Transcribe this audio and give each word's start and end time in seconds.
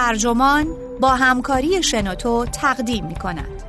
ترجمان 0.00 0.66
با 1.00 1.08
همکاری 1.08 1.82
شنوتو 1.82 2.46
تقدیم 2.46 3.06
می 3.06 3.14
کند. 3.14 3.62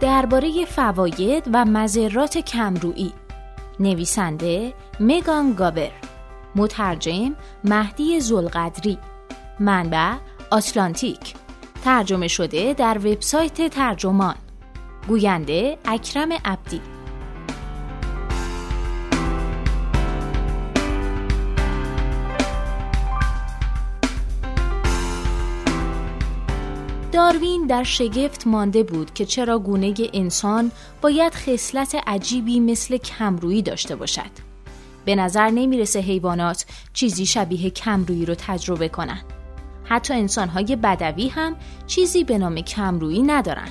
درباره 0.00 0.64
فواید 0.64 1.44
و 1.52 1.64
مذرات 1.64 2.38
کمرویی 2.38 3.12
نویسنده 3.80 4.74
مگان 5.00 5.52
گابر. 5.52 5.90
مترجم 6.56 7.34
مهدی 7.64 8.20
زلقدری 8.20 8.98
منبع 9.60 10.14
آتلانتیک. 10.50 11.34
ترجمه 11.84 12.28
شده 12.28 12.72
در 12.72 12.98
وبسایت 12.98 13.70
ترجمان. 13.70 14.34
گوینده 15.08 15.78
اکرم 15.84 16.32
عبدی. 16.44 16.80
داروین 27.14 27.66
در 27.66 27.82
شگفت 27.82 28.46
مانده 28.46 28.82
بود 28.82 29.14
که 29.14 29.24
چرا 29.24 29.58
گونه 29.58 29.94
انسان 30.12 30.70
باید 31.00 31.34
خصلت 31.34 31.96
عجیبی 32.06 32.60
مثل 32.60 32.96
کمرویی 32.96 33.62
داشته 33.62 33.96
باشد. 33.96 34.30
به 35.04 35.14
نظر 35.14 35.50
نمی‌رسه 35.50 36.00
حیوانات 36.00 36.66
چیزی 36.92 37.26
شبیه 37.26 37.70
کمرویی 37.70 38.26
رو 38.26 38.34
تجربه 38.34 38.88
کنند. 38.88 39.24
حتی 39.84 40.14
انسانهای 40.14 40.76
بدوی 40.76 41.28
هم 41.28 41.56
چیزی 41.86 42.24
به 42.24 42.38
نام 42.38 42.60
کمرویی 42.60 43.22
ندارن. 43.22 43.68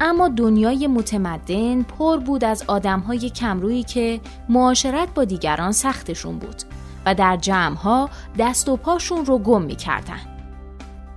اما 0.00 0.28
دنیای 0.28 0.86
متمدن 0.86 1.82
پر 1.82 2.16
بود 2.16 2.44
از 2.44 2.64
آدمهای 2.66 3.30
کمرویی 3.30 3.82
که 3.82 4.20
معاشرت 4.48 5.14
با 5.14 5.24
دیگران 5.24 5.72
سختشون 5.72 6.38
بود 6.38 6.62
و 7.06 7.14
در 7.14 7.36
جمعها 7.36 8.10
دست 8.38 8.68
و 8.68 8.76
پاشون 8.76 9.26
رو 9.26 9.38
گم 9.38 9.62
می‌کردن. 9.62 10.31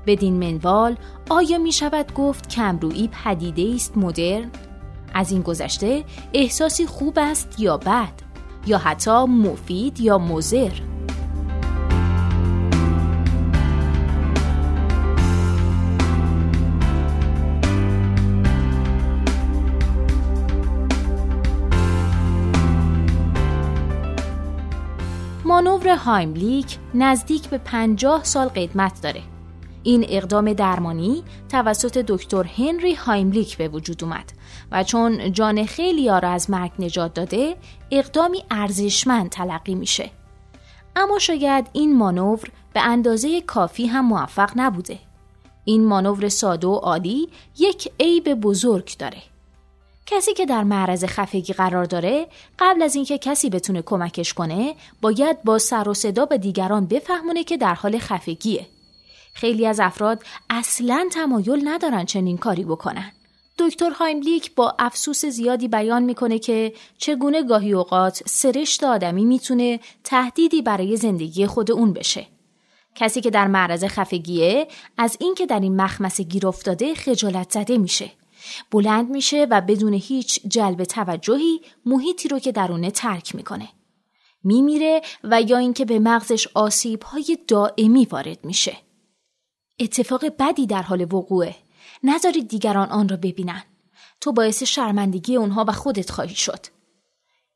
بدین 0.08 0.34
منوال 0.34 0.95
آیا 1.30 1.58
می 1.58 1.72
شود 1.72 2.14
گفت 2.14 2.50
کمرویی 2.50 3.09
پدیده 3.23 3.75
است 3.75 3.98
مدرن؟ 3.98 4.52
از 5.14 5.31
این 5.31 5.42
گذشته 5.42 6.03
احساسی 6.34 6.86
خوب 6.86 7.14
است 7.17 7.59
یا 7.59 7.78
بد؟ 7.78 8.14
یا 8.67 8.78
حتی 8.78 9.25
مفید 9.25 10.00
یا 10.00 10.17
مزر؟ 10.17 10.72
مانور 25.45 25.88
هایملیک 25.88 26.78
نزدیک 26.94 27.50
به 27.50 27.58
پنجاه 27.58 28.23
سال 28.23 28.47
قدمت 28.47 29.02
داره 29.02 29.22
این 29.86 30.05
اقدام 30.09 30.53
درمانی 30.53 31.23
توسط 31.50 31.97
دکتر 31.97 32.44
هنری 32.44 32.94
هایملیک 32.94 33.58
به 33.58 33.67
وجود 33.67 34.03
اومد 34.03 34.33
و 34.72 34.83
چون 34.83 35.31
جان 35.31 35.66
خیلی 35.66 36.08
را 36.08 36.30
از 36.30 36.50
مرگ 36.50 36.72
نجات 36.80 37.14
داده 37.14 37.55
اقدامی 37.91 38.44
ارزشمند 38.52 39.30
تلقی 39.30 39.75
میشه. 39.75 40.09
اما 40.95 41.19
شاید 41.19 41.67
این 41.73 41.97
مانور 41.97 42.39
به 42.73 42.81
اندازه 42.81 43.41
کافی 43.41 43.86
هم 43.86 44.06
موفق 44.06 44.51
نبوده. 44.56 45.00
این 45.66 45.85
مانور 45.85 46.29
ساده 46.29 46.67
و 46.67 46.75
عالی 46.75 47.29
یک 47.57 47.91
عیب 48.00 48.34
بزرگ 48.34 48.97
داره. 48.97 49.22
کسی 50.06 50.34
که 50.34 50.46
در 50.46 50.63
معرض 50.63 51.06
خفگی 51.06 51.53
قرار 51.53 51.85
داره 51.85 52.28
قبل 52.59 52.81
از 52.81 52.96
اینکه 52.96 53.17
کسی 53.17 53.50
بتونه 53.50 53.81
کمکش 53.81 54.34
کنه 54.34 54.75
باید 55.02 55.44
با 55.44 55.57
سر 55.57 55.90
و 55.90 55.94
صدا 55.94 56.25
به 56.25 56.38
دیگران 56.38 56.85
بفهمونه 56.85 57.44
که 57.44 57.57
در 57.57 57.73
حال 57.73 57.97
خفگیه. 57.97 58.67
خیلی 59.35 59.68
از 59.68 59.79
افراد 59.79 60.23
اصلا 60.50 61.09
تمایل 61.12 61.68
ندارن 61.68 62.06
چنین 62.06 62.38
کاری 62.38 62.63
بکنن. 62.63 63.12
دکتر 63.57 63.90
هایملیک 63.90 64.56
با 64.56 64.75
افسوس 64.79 65.25
زیادی 65.25 65.68
بیان 65.68 66.03
می‌کنه 66.03 66.40
که 66.40 66.73
چگونه 66.97 67.44
گاهی 67.44 67.73
اوقات 67.73 68.23
سرشت 68.25 68.84
آدمی 68.84 69.25
می‌تونه 69.25 69.79
تهدیدی 70.03 70.62
برای 70.62 70.97
زندگی 70.97 71.47
خود 71.47 71.72
اون 71.72 71.94
بشه. 71.94 72.28
کسی 72.96 73.22
که 73.22 73.29
در 73.29 73.47
معرض 73.47 73.84
خفگیه 73.84 74.68
از 74.97 75.18
اینکه 75.19 75.46
در 75.46 75.59
این 75.59 75.81
مخمسه 75.81 76.23
گیر 76.23 76.47
افتاده 76.47 76.96
خجالت 76.96 77.52
زده 77.52 77.78
میشه. 77.78 78.12
بلند 78.72 79.09
میشه 79.09 79.47
و 79.50 79.62
بدون 79.62 79.94
هیچ 79.94 80.40
جلب 80.47 80.84
توجهی 80.84 81.62
محیطی 81.85 82.28
رو 82.28 82.40
که 82.40 82.52
درونه 82.52 82.91
ترک 82.91 83.35
می‌کنه. 83.35 83.67
میمیره 84.44 85.02
و 85.23 85.41
یا 85.41 85.57
اینکه 85.57 85.85
به 85.85 86.00
مغزش 86.00 86.47
آسیب 86.53 87.03
های 87.03 87.38
دائمی 87.47 88.06
وارد 88.06 88.46
میشه. 88.46 88.84
اتفاق 89.80 90.25
بدی 90.40 90.68
در 90.68 90.81
حال 90.81 91.13
وقوعه. 91.13 91.56
نذارید 92.03 92.47
دیگران 92.47 92.90
آن 92.90 93.09
را 93.09 93.18
ببینن. 93.18 93.63
تو 94.22 94.31
باعث 94.31 94.63
شرمندگی 94.63 95.36
اونها 95.36 95.66
و 95.68 95.72
خودت 95.72 96.12
خواهی 96.12 96.36
شد. 96.36 96.66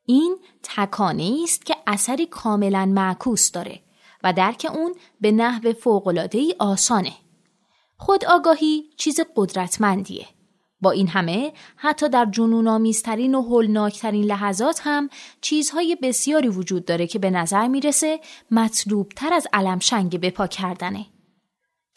این 0.06 0.38
تکانه 0.64 1.40
است 1.44 1.66
که 1.66 1.76
اثری 1.88 2.26
کاملا 2.26 2.86
معکوس 2.86 3.52
داره 3.52 3.80
و 4.24 4.34
درک 4.34 4.68
اون 4.76 4.96
به 5.22 5.32
نحو 5.32 5.74
فوق‌العاده‌ای 5.74 6.56
آسانه. 6.60 7.14
خود 7.98 8.26
آگاهی 8.26 8.84
چیز 8.98 9.20
قدرتمندیه. 9.36 10.26
با 10.82 10.92
این 10.92 11.08
همه 11.08 11.54
حتی 11.76 12.10
در 12.10 12.26
جنونآمیزترین 12.26 13.36
و 13.36 13.42
هولناکترین 13.42 14.26
لحظات 14.26 14.82
هم 14.84 15.10
چیزهای 15.42 15.98
بسیاری 16.02 16.48
وجود 16.48 16.86
داره 16.86 17.08
که 17.08 17.20
به 17.20 17.30
نظر 17.30 17.68
می‌رسه 17.68 18.20
مطلوبتر 18.52 19.34
از 19.34 19.48
علم 19.54 19.80
شنگ 19.80 20.20
به 20.20 20.30
پا 20.30 20.48
کردنه. 20.48 21.06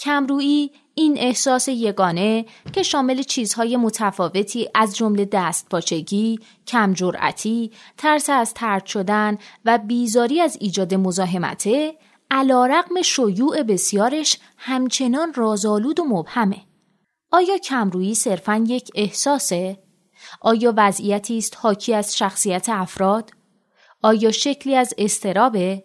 کمرویی 0.03 0.71
این 0.95 1.19
احساس 1.19 1.69
یگانه 1.69 2.45
که 2.73 2.83
شامل 2.83 3.23
چیزهای 3.23 3.77
متفاوتی 3.77 4.69
از 4.75 4.97
جمله 4.97 5.25
دست 5.25 5.69
پاچگی، 5.69 6.41
کم 6.67 6.93
جرعتی، 6.93 7.71
ترس 7.97 8.31
از 8.31 8.55
ترد 8.55 8.87
شدن 8.87 9.39
و 9.65 9.79
بیزاری 9.79 10.41
از 10.41 10.57
ایجاد 10.61 10.95
مزاحمته 10.95 11.95
علا 12.31 12.67
رقم 12.67 13.03
شیوع 13.03 13.63
بسیارش 13.63 14.39
همچنان 14.57 15.35
رازآلود 15.35 16.01
و 16.01 16.05
مبهمه. 16.05 16.59
آیا 17.31 17.59
کمرویی 17.59 18.15
صرفا 18.15 18.65
یک 18.69 18.91
احساسه؟ 18.95 19.79
آیا 20.41 20.75
وضعیتی 20.77 21.39
است 21.39 21.57
حاکی 21.61 21.95
از 21.95 22.17
شخصیت 22.17 22.69
افراد؟ 22.69 23.31
آیا 24.03 24.31
شکلی 24.31 24.77
از 24.77 24.95
استرابه؟ 24.99 25.85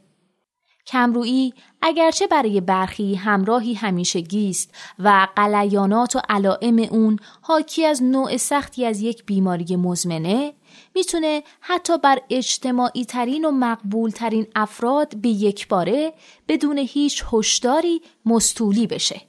کمرویی 0.88 1.53
اگرچه 1.82 2.28
برای 2.28 2.62
برخی 2.62 3.16
همراهی 3.16 3.74
همیشگی 3.74 4.50
است 4.50 4.76
و 5.00 5.28
قلیانات 5.36 6.16
و 6.16 6.22
علائم 6.30 6.80
اون 6.80 7.20
حاکی 7.42 7.86
از 7.86 8.04
نوع 8.04 8.38
سختی 8.38 8.86
از 8.86 9.02
یک 9.02 9.26
بیماری 9.26 9.76
مزمنه 9.76 10.54
می‌تونه 10.96 11.44
حتی 11.60 11.98
بر 11.98 12.20
اجتماعی 12.30 13.06
ترین 13.06 13.46
و 13.46 13.52
مقبول 13.52 14.10
ترین 14.10 14.48
افراد 14.56 15.18
به 15.18 15.30
یک 15.30 15.68
باره 15.68 16.14
بدون 16.48 16.78
هیچ 16.78 17.24
هشداری 17.34 18.02
مستولی 18.26 18.88
بشه. 18.88 19.22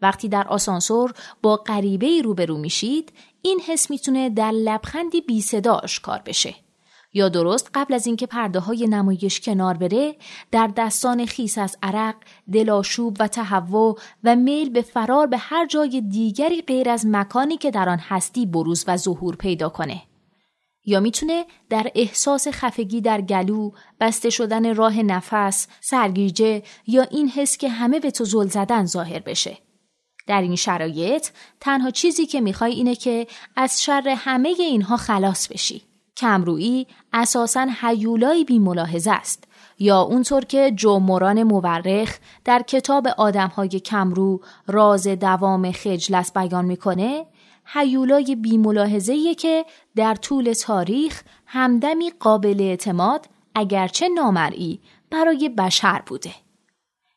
وقتی 0.00 0.28
در 0.28 0.48
آسانسور 0.48 1.14
با 1.42 1.56
غریبه 1.56 2.22
روبرو 2.22 2.58
میشید 2.58 3.12
این 3.42 3.60
حس 3.60 3.90
می‌تونه 3.90 4.30
در 4.30 4.50
لبخندی 4.50 5.20
بی 5.20 5.40
صدا 5.40 5.74
آشکار 5.74 6.22
بشه. 6.26 6.54
یا 7.12 7.28
درست 7.28 7.70
قبل 7.74 7.94
از 7.94 8.06
اینکه 8.06 8.26
پرده 8.26 8.60
های 8.60 8.86
نمایش 8.86 9.40
کنار 9.40 9.76
بره 9.76 10.16
در 10.50 10.70
دستان 10.76 11.26
خیس 11.26 11.58
از 11.58 11.76
عرق، 11.82 12.14
دلاشوب 12.52 13.16
و 13.20 13.28
تهوع 13.28 13.98
و 14.24 14.36
میل 14.36 14.70
به 14.70 14.82
فرار 14.82 15.26
به 15.26 15.38
هر 15.38 15.66
جای 15.66 16.00
دیگری 16.00 16.62
غیر 16.62 16.90
از 16.90 17.06
مکانی 17.06 17.56
که 17.56 17.70
در 17.70 17.88
آن 17.88 17.98
هستی 17.98 18.46
بروز 18.46 18.84
و 18.88 18.96
ظهور 18.96 19.36
پیدا 19.36 19.68
کنه. 19.68 20.02
یا 20.84 21.00
می‌تونه 21.00 21.44
در 21.70 21.90
احساس 21.94 22.48
خفگی 22.48 23.00
در 23.00 23.20
گلو، 23.20 23.70
بسته 24.00 24.30
شدن 24.30 24.74
راه 24.74 25.02
نفس، 25.02 25.68
سرگیجه 25.80 26.62
یا 26.86 27.02
این 27.02 27.28
حس 27.28 27.56
که 27.56 27.68
همه 27.68 28.00
به 28.00 28.10
تو 28.10 28.24
زل 28.24 28.46
زدن 28.46 28.84
ظاهر 28.84 29.18
بشه. 29.18 29.58
در 30.26 30.42
این 30.42 30.56
شرایط 30.56 31.28
تنها 31.60 31.90
چیزی 31.90 32.26
که 32.26 32.40
می‌خوای 32.40 32.72
اینه 32.72 32.94
که 32.94 33.26
از 33.56 33.82
شر 33.82 34.14
همه 34.18 34.48
اینها 34.48 34.96
خلاص 34.96 35.48
بشی. 35.48 35.87
کمرویی 36.18 36.86
اساسا 37.12 37.66
حیولایی 37.80 38.44
بی 38.44 38.58
ملاحظه 38.58 39.10
است 39.10 39.44
یا 39.78 40.00
اونطور 40.00 40.44
که 40.44 40.72
جو 40.76 40.98
موران 40.98 41.42
مورخ 41.42 42.18
در 42.44 42.62
کتاب 42.62 43.06
آدمهای 43.06 43.68
کمرو 43.68 44.40
راز 44.66 45.06
دوام 45.06 45.72
خجلس 45.72 46.32
بیان 46.32 46.64
می‌کنه 46.64 47.26
حیولای 47.64 48.36
بیملاحظه‌ایه 48.36 49.34
که 49.34 49.64
در 49.96 50.14
طول 50.14 50.52
تاریخ 50.52 51.22
همدمی 51.46 52.10
قابل 52.20 52.56
اعتماد 52.60 53.26
اگرچه 53.54 54.08
نامرئی 54.08 54.80
برای 55.10 55.48
بشر 55.48 56.02
بوده. 56.06 56.34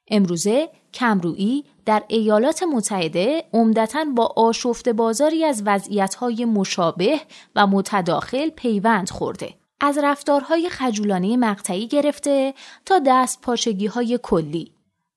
امروزه 0.07 0.69
کمرویی 0.93 1.65
در 1.85 2.03
ایالات 2.07 2.63
متحده 2.63 3.43
عمدتا 3.53 4.05
با 4.15 4.33
آشفت 4.35 4.89
بازاری 4.89 5.45
از 5.45 5.63
وضعیت‌های 5.65 6.45
مشابه 6.45 7.21
و 7.55 7.67
متداخل 7.67 8.49
پیوند 8.49 9.09
خورده. 9.09 9.53
از 9.79 9.97
رفتارهای 9.97 10.69
خجولانه 10.69 11.37
مقطعی 11.37 11.87
گرفته 11.87 12.53
تا 12.85 12.99
دست 13.05 13.41
پاچگی 13.41 13.87
های 13.87 14.19
کلی 14.23 14.71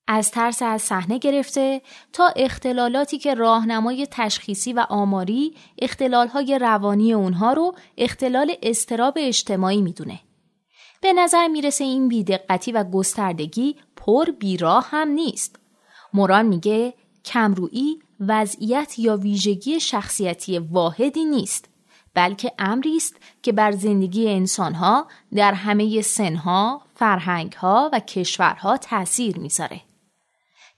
از 0.07 0.31
ترس 0.31 0.61
از 0.61 0.81
صحنه 0.81 1.17
گرفته 1.17 1.81
تا 2.13 2.27
اختلالاتی 2.35 3.17
که 3.17 3.33
راهنمای 3.33 4.07
تشخیصی 4.11 4.73
و 4.73 4.85
آماری 4.89 5.53
اختلالهای 5.79 6.59
روانی 6.59 7.13
اونها 7.13 7.53
رو 7.53 7.75
اختلال 7.97 8.55
استراب 8.63 9.13
اجتماعی 9.17 9.81
می‌دونه. 9.81 10.19
به 11.01 11.13
نظر 11.13 11.47
می‌رسه 11.47 11.83
این 11.83 12.07
بیدقتی 12.07 12.71
و 12.71 12.83
گستردگی 12.83 13.75
پر 13.95 14.25
بیراه 14.25 14.87
هم 14.89 15.07
نیست. 15.07 15.59
موران 16.15 16.45
میگه 16.45 16.93
کمرویی 17.25 17.99
وضعیت 18.19 18.99
یا 18.99 19.17
ویژگی 19.17 19.79
شخصیتی 19.79 20.59
واحدی 20.59 21.25
نیست 21.25 21.69
بلکه 22.13 22.51
امری 22.59 22.95
است 22.95 23.15
که 23.41 23.51
بر 23.51 23.71
زندگی 23.71 24.29
انسانها 24.29 25.07
در 25.35 25.53
همه 25.53 26.01
سنها، 26.01 26.81
فرهنگها 26.95 27.89
و 27.93 27.99
کشورها 27.99 28.77
تأثیر 28.77 29.37
می‌ذاره. 29.37 29.81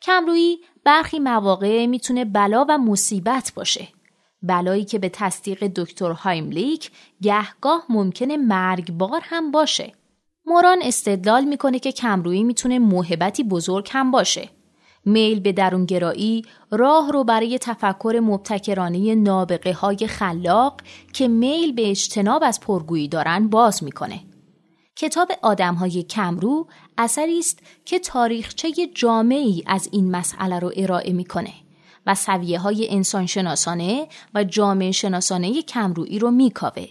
کمرویی 0.02 0.60
برخی 0.84 1.20
مواقع 1.20 1.86
می‌تونه 1.86 2.26
بلا 2.26 2.66
و 2.70 2.78
مصیبت 2.78 3.52
باشه. 3.56 3.88
بلایی 4.44 4.86
که 4.86 5.00
به 5.00 5.10
تصدیق 5.10 5.68
دکتر 5.68 6.12
هایملیک 6.12 6.92
گهگاه 7.22 7.86
ممکنه 7.90 8.38
مرگبار 8.38 9.22
هم 9.24 9.52
باشه. 9.52 9.92
موران 10.46 10.78
استدلال 10.82 11.44
می‌کنه 11.44 11.80
که 11.80 11.92
کمرویی 11.92 12.44
می‌تونه 12.44 12.80
موهبتی 12.80 13.44
بزرگ 13.44 13.90
هم 13.92 14.12
باشه. 14.12 14.50
میل 15.08 15.40
به 15.40 15.52
درونگرایی 15.52 16.46
راه 16.72 17.12
رو 17.12 17.24
برای 17.24 17.58
تفکر 17.62 18.20
مبتکرانه 18.24 19.16
نابغه 19.16 19.74
های 19.74 20.08
خلاق 20.08 20.82
که 21.14 21.28
میل 21.28 21.72
به 21.72 21.90
اجتناب 21.90 22.44
از 22.44 22.60
پرگویی 22.60 23.08
دارن 23.08 23.48
باز 23.48 23.84
می‌کنه. 23.84 24.20
کتاب 24.96 25.32
آدم 25.42 25.76
های 25.76 26.04
کمرو 26.04 26.68
اثری 26.98 27.40
است 27.40 27.60
که 27.86 28.00
تاریخچه 28.00 28.72
جامعی 28.96 29.64
از 29.68 29.90
این 29.92 30.12
مسئله 30.12 30.60
رو 30.60 30.72
ارائه 30.76 31.14
می‌کنه 31.14 31.54
و 32.06 32.16
سویه 32.16 32.60
های 32.60 32.88
انسان 32.90 33.26
شناسانه 33.26 34.08
و 34.34 34.44
جامعه 34.44 34.92
شناسانه 34.92 35.62
کمرویی 35.62 36.20
رو 36.20 36.32
میکاوه 36.32 36.88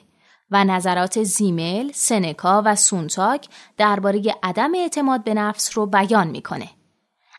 و 0.51 0.65
نظرات 0.65 1.23
زیمل، 1.23 1.91
سنکا 1.95 2.63
و 2.65 2.77
سونتاک 2.77 3.49
درباره 3.77 4.23
عدم 4.43 4.75
اعتماد 4.75 5.25
به 5.25 5.35
نفس 5.35 5.79
رو 5.79 5.87
بیان 5.87 6.29
می‌کنه. 6.29 6.69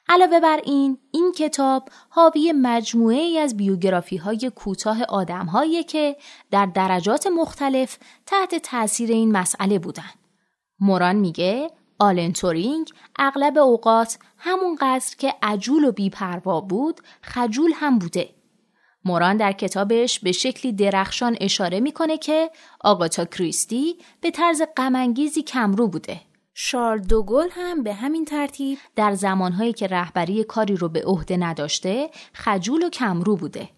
علاوه 0.10 0.40
بر 0.40 0.60
این 0.64 0.98
این 1.12 1.32
کتاب 1.32 1.90
حاوی 2.10 2.54
مجموعه 2.62 3.18
ای 3.18 3.40
از 3.40 3.58
بیوگرافی 3.58 4.18
های 4.18 4.52
کوتاه 4.56 5.04
آدم 5.04 5.50
که 5.88 6.16
در 6.52 6.66
درجات 6.66 7.28
مختلف 7.28 7.98
تحت 8.26 8.56
تاثیر 8.56 9.12
این 9.12 9.32
مسئله 9.32 9.80
بودند. 9.80 10.20
موران 10.80 11.16
میگه 11.16 11.72
آلن 12.00 12.34
تورینگ 12.34 12.90
اغلب 13.20 13.58
اوقات 13.58 14.20
همون 14.38 14.76
قدر 14.82 15.16
که 15.18 15.34
عجول 15.42 15.84
و 15.84 15.92
بیپروا 15.92 16.62
بود 16.62 17.02
خجول 17.22 17.72
هم 17.76 18.00
بوده. 18.00 18.30
موران 19.06 19.38
در 19.38 19.52
کتابش 19.52 20.20
به 20.20 20.32
شکلی 20.32 20.72
درخشان 20.74 21.38
اشاره 21.42 21.80
می‌کنه 21.80 22.18
که 22.18 22.52
آگاتا 22.82 23.26
کریستی 23.26 23.96
به 24.22 24.32
طرز 24.32 24.62
غمانگیزی 24.78 25.44
کمرو 25.44 25.88
بوده. 25.88 26.27
شارل 26.60 27.00
دوگل 27.00 27.48
هم 27.52 27.84
به 27.84 27.94
همین 27.94 28.26
ترتیب 28.26 28.78
در 28.96 29.14
زمانهایی 29.16 29.74
که 29.74 29.88
رهبری 29.88 30.44
کاری 30.44 30.76
رو 30.76 30.90
به 30.90 31.04
عهده 31.04 31.38
نداشته 31.38 32.10
خجول 32.34 32.84
و 32.84 32.90
کمرو 32.90 33.36
بوده. 33.36 33.70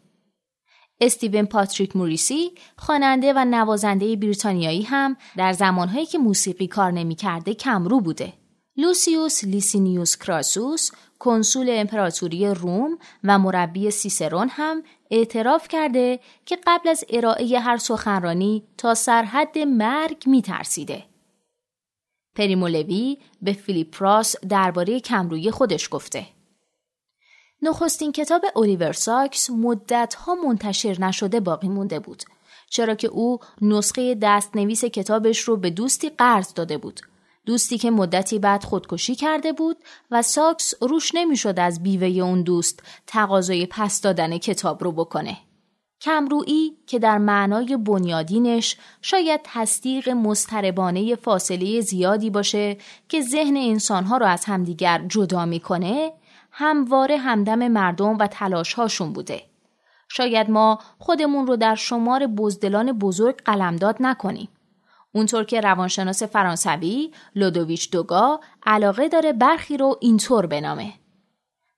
استیون 1.01 1.45
پاتریک 1.45 1.95
موریسی 1.95 2.51
خواننده 2.77 3.33
و 3.35 3.45
نوازنده 3.45 4.15
بریتانیایی 4.15 4.81
هم 4.81 5.17
در 5.37 5.53
زمانهایی 5.53 6.05
که 6.05 6.17
موسیقی 6.17 6.67
کار 6.67 6.91
نمی‌کرده 6.91 7.53
کمرو 7.53 8.01
بوده. 8.01 8.33
لوسیوس 8.77 9.43
لیسینیوس 9.43 10.17
کراسوس 10.17 10.91
کنسول 11.19 11.67
امپراتوری 11.69 12.47
روم 12.47 12.97
و 13.23 13.39
مربی 13.39 13.91
سیسرون 13.91 14.49
هم 14.51 14.83
اعتراف 15.11 15.67
کرده 15.67 16.19
که 16.45 16.57
قبل 16.67 16.89
از 16.89 17.03
ارائه 17.09 17.59
هر 17.59 17.77
سخنرانی 17.77 18.63
تا 18.77 18.93
سرحد 18.93 19.57
مرگ 19.57 20.23
میترسیده. 20.25 21.08
پریمولوی 22.39 23.17
به 23.41 23.53
فیلیپ 23.53 23.95
راس 23.99 24.35
درباره 24.49 24.99
کمروی 24.99 25.51
خودش 25.51 25.87
گفته. 25.91 26.25
نخستین 27.61 28.11
کتاب 28.11 28.41
الیور 28.55 28.91
ساکس 28.91 29.49
مدتها 29.49 30.35
منتشر 30.35 31.01
نشده 31.01 31.39
باقی 31.39 31.67
مونده 31.67 31.99
بود 31.99 32.23
چرا 32.69 32.95
که 32.95 33.07
او 33.07 33.39
نسخه 33.61 34.15
دستنویس 34.15 34.85
کتابش 34.85 35.39
رو 35.39 35.57
به 35.57 35.69
دوستی 35.69 36.09
قرض 36.09 36.53
داده 36.53 36.77
بود 36.77 37.01
دوستی 37.45 37.77
که 37.77 37.91
مدتی 37.91 38.39
بعد 38.39 38.63
خودکشی 38.63 39.15
کرده 39.15 39.53
بود 39.53 39.77
و 40.11 40.21
ساکس 40.21 40.73
روش 40.81 41.15
نمی‌شد 41.15 41.59
از 41.59 41.83
بیوه 41.83 42.07
اون 42.07 42.41
دوست 42.41 42.83
تقاضای 43.07 43.65
پس 43.65 44.01
دادن 44.01 44.37
کتاب 44.37 44.83
رو 44.83 44.91
بکنه 44.91 45.37
کمرویی 46.01 46.77
که 46.87 46.99
در 46.99 47.17
معنای 47.17 47.77
بنیادینش 47.77 48.77
شاید 49.01 49.41
تصدیق 49.43 50.09
مستربانه 50.09 51.15
فاصله 51.15 51.81
زیادی 51.81 52.29
باشه 52.29 52.77
که 53.09 53.21
ذهن 53.21 53.57
انسانها 53.57 54.17
رو 54.17 54.25
از 54.25 54.45
همدیگر 54.45 55.05
جدا 55.07 55.45
می‌کنه 55.45 56.11
همواره 56.51 57.17
همدم 57.17 57.67
مردم 57.67 58.17
و 58.17 58.27
تلاش 58.27 58.73
هاشون 58.73 59.13
بوده. 59.13 59.41
شاید 60.11 60.49
ما 60.49 60.79
خودمون 60.99 61.47
رو 61.47 61.55
در 61.55 61.75
شمار 61.75 62.27
بزدلان 62.27 62.91
بزرگ 62.91 63.41
قلمداد 63.43 63.95
نکنیم. 63.99 64.49
اونطور 65.11 65.43
که 65.43 65.61
روانشناس 65.61 66.23
فرانسوی 66.23 67.11
لودویچ 67.35 67.91
دوگا 67.91 68.39
علاقه 68.65 69.07
داره 69.07 69.33
برخی 69.33 69.77
رو 69.77 69.97
اینطور 70.01 70.45
بنامه. 70.45 70.93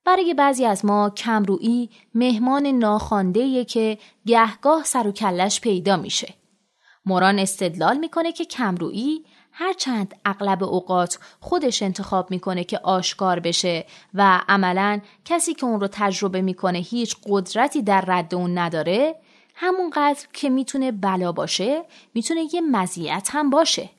برای 0.06 0.34
بعضی 0.34 0.66
از 0.66 0.86
ما 0.86 1.10
کمرویی 1.10 1.90
مهمان 2.16 2.68
ناخوانده 2.68 3.66
که 3.66 3.98
گهگاه 4.26 4.84
سر 4.84 5.08
و 5.08 5.12
کلش 5.12 5.62
پیدا 5.62 5.98
میشه. 5.98 6.34
موران 7.06 7.40
استدلال 7.40 7.98
می‌کنه 7.98 8.32
که 8.32 8.46
کمرویی 8.46 9.26
هرچند 9.52 10.16
اغلب 10.26 10.64
اوقات 10.64 11.20
خودش 11.40 11.84
انتخاب 11.84 12.32
می‌کنه 12.32 12.64
که 12.64 12.80
آشکار 12.80 13.40
بشه 13.40 13.86
و 14.14 14.42
عملا 14.50 15.02
کسی 15.26 15.54
که 15.54 15.66
اون 15.66 15.80
رو 15.80 15.88
تجربه 15.92 16.42
می‌کنه 16.42 16.80
هیچ 16.80 17.16
قدرتی 17.26 17.82
در 17.82 18.04
رد 18.08 18.36
اون 18.36 18.58
نداره 18.58 19.16
همونقدر 19.56 20.28
که 20.34 20.50
می‌تونه 20.50 20.92
بلا 20.92 21.32
باشه 21.32 21.84
می‌تونه 22.14 22.42
یه 22.54 22.62
مزیت 22.62 23.30
هم 23.32 23.50
باشه 23.50 23.90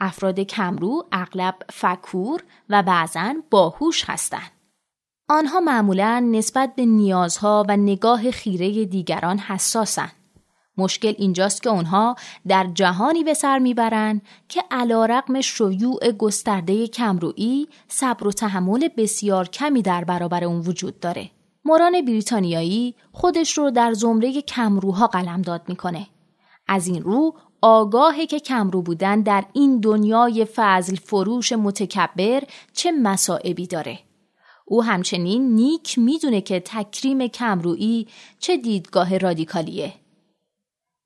افراد 0.00 0.40
کمرو 0.40 1.06
اغلب 1.12 1.54
فکور 1.72 2.42
و 2.68 2.82
بعضا 2.82 3.34
باهوش 3.50 4.04
هستند. 4.06 4.59
آنها 5.32 5.60
معمولا 5.60 6.20
نسبت 6.20 6.74
به 6.74 6.86
نیازها 6.86 7.64
و 7.68 7.76
نگاه 7.76 8.30
خیره 8.30 8.84
دیگران 8.84 9.38
حساسن. 9.38 10.12
مشکل 10.76 11.14
اینجاست 11.18 11.62
که 11.62 11.70
اونها 11.70 12.16
در 12.48 12.66
جهانی 12.74 13.24
به 13.24 13.34
سر 13.34 13.58
می‌برند 13.58 14.22
که 14.48 14.62
علا 14.70 15.04
رقم 15.04 15.40
شیوع 15.40 16.12
گسترده 16.12 16.86
کمرویی 16.86 17.68
صبر 17.88 18.26
و 18.26 18.32
تحمل 18.32 18.88
بسیار 18.96 19.48
کمی 19.48 19.82
در 19.82 20.04
برابر 20.04 20.44
اون 20.44 20.60
وجود 20.60 21.00
داره. 21.00 21.30
موران 21.64 22.04
بریتانیایی 22.04 22.94
خودش 23.12 23.58
رو 23.58 23.70
در 23.70 23.92
زمره 23.92 24.42
کمروها 24.42 25.06
قلمداد 25.06 25.62
می‌کنه. 25.68 26.06
از 26.68 26.86
این 26.86 27.02
رو 27.02 27.34
آگاهه 27.62 28.26
که 28.26 28.40
کمرو 28.40 28.82
بودن 28.82 29.20
در 29.20 29.44
این 29.52 29.80
دنیای 29.80 30.44
فضل 30.44 30.96
فروش 30.96 31.52
متکبر 31.52 32.42
چه 32.72 32.92
مسائبی 32.92 33.66
داره. 33.66 33.98
او 34.72 34.82
همچنین 34.84 35.54
نیک 35.54 35.98
می‌دونه 35.98 36.40
که 36.40 36.60
تکریم 36.60 37.28
کمرویی 37.28 38.08
چه 38.38 38.56
دیدگاه 38.56 39.18
رادیکالیه. 39.18 39.92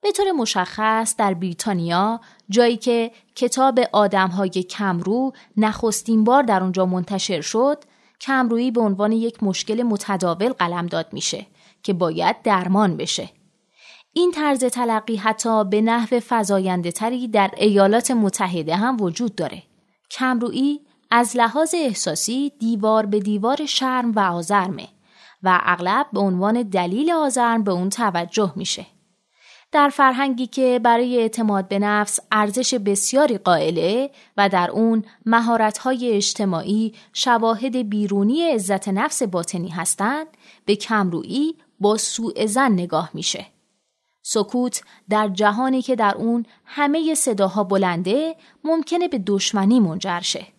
به 0.01 0.11
طور 0.11 0.31
مشخص 0.31 1.15
در 1.15 1.33
بریتانیا 1.33 2.21
جایی 2.49 2.77
که 2.77 3.11
کتاب 3.35 3.79
آدمهای 3.91 4.49
کمرو 4.49 5.33
نخستین 5.57 6.23
بار 6.23 6.43
در 6.43 6.63
اونجا 6.63 6.85
منتشر 6.85 7.41
شد 7.41 7.83
کمرویی 8.21 8.71
به 8.71 8.81
عنوان 8.81 9.11
یک 9.11 9.43
مشکل 9.43 9.83
متداول 9.83 10.49
قلمداد 10.49 11.07
میشه 11.11 11.45
که 11.83 11.93
باید 11.93 12.41
درمان 12.41 12.97
بشه 12.97 13.29
این 14.13 14.31
طرز 14.31 14.63
تلقی 14.63 15.15
حتی 15.15 15.63
به 15.63 15.81
نحو 15.81 16.19
فضاینده 16.27 16.91
تری 16.91 17.27
در 17.27 17.51
ایالات 17.57 18.11
متحده 18.11 18.75
هم 18.75 19.01
وجود 19.01 19.35
داره 19.35 19.63
کمرویی 20.11 20.84
از 21.11 21.37
لحاظ 21.37 21.75
احساسی 21.77 22.51
دیوار 22.59 23.05
به 23.05 23.19
دیوار 23.19 23.65
شرم 23.65 24.11
و 24.11 24.19
آزرمه 24.19 24.87
و 25.43 25.59
اغلب 25.63 26.07
به 26.13 26.19
عنوان 26.19 26.61
دلیل 26.61 27.11
آزرم 27.11 27.63
به 27.63 27.71
اون 27.71 27.89
توجه 27.89 28.53
میشه 28.55 28.85
در 29.71 29.89
فرهنگی 29.89 30.47
که 30.47 30.79
برای 30.83 31.17
اعتماد 31.17 31.67
به 31.67 31.79
نفس 31.79 32.19
ارزش 32.31 32.73
بسیاری 32.73 33.37
قائله 33.37 34.11
و 34.37 34.49
در 34.49 34.71
اون 34.71 35.03
مهارت‌های 35.25 36.11
اجتماعی 36.11 36.93
شواهد 37.13 37.89
بیرونی 37.89 38.41
عزت 38.41 38.87
نفس 38.87 39.23
باطنی 39.23 39.69
هستند 39.69 40.27
به 40.65 40.75
کمرویی 40.75 41.55
با 41.79 41.97
سوء 41.97 42.45
زن 42.45 42.71
نگاه 42.71 43.09
میشه. 43.13 43.45
سکوت 44.21 44.81
در 45.09 45.27
جهانی 45.27 45.81
که 45.81 45.95
در 45.95 46.15
اون 46.15 46.45
همه 46.65 47.15
صداها 47.15 47.63
بلنده 47.63 48.35
ممکنه 48.63 49.07
به 49.07 49.17
دشمنی 49.17 49.79
منجر 49.79 50.19
شه. 50.19 50.54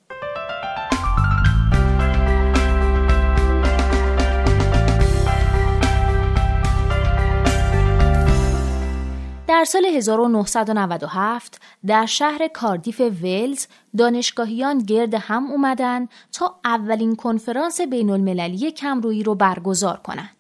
در 9.48 9.64
سال 9.64 9.84
1997 9.84 11.60
در 11.86 12.06
شهر 12.06 12.48
کاردیف 12.48 13.00
ولز 13.00 13.66
دانشگاهیان 13.98 14.78
گرد 14.78 15.14
هم 15.14 15.50
اومدن 15.50 16.08
تا 16.32 16.60
اولین 16.64 17.16
کنفرانس 17.16 17.80
بین 17.80 18.10
المللی 18.10 18.70
کمرویی 18.70 19.22
رو 19.22 19.34
برگزار 19.34 19.96
کنند. 19.96 20.36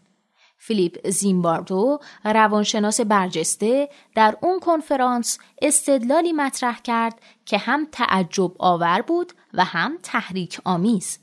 فیلیپ 0.58 1.10
زیمباردو 1.10 1.98
روانشناس 2.24 3.00
برجسته 3.00 3.88
در 4.14 4.36
اون 4.40 4.60
کنفرانس 4.60 5.38
استدلالی 5.62 6.32
مطرح 6.32 6.80
کرد 6.80 7.20
که 7.44 7.58
هم 7.58 7.88
تعجب 7.92 8.52
آور 8.58 9.02
بود 9.02 9.32
و 9.54 9.64
هم 9.64 9.98
تحریک 10.02 10.60
آمیز. 10.64 11.18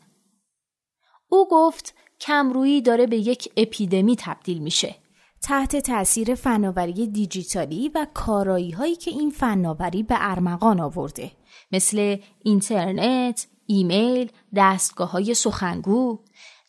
او 1.30 1.48
گفت 1.52 1.96
کمرویی 2.20 2.82
داره 2.82 3.08
به 3.08 3.18
یک 3.18 3.52
اپیدمی 3.58 4.16
تبدیل 4.16 4.58
میشه. 4.58 5.03
تحت 5.44 5.76
تاثیر 5.76 6.36
فناوری 6.36 7.08
دیجیتالی 7.08 7.92
و 7.96 8.08
کارایی 8.14 8.72
هایی 8.72 8.96
که 8.96 9.12
این 9.12 9.30
فناوری 9.30 10.04
به 10.04 10.16
ارمغان 10.20 10.80
آورده 10.80 11.32
مثل 11.72 12.18
اینترنت، 12.44 13.48
ایمیل، 13.66 14.32
دستگاه 14.56 15.12
های 15.12 15.34
سخنگو، 15.34 16.20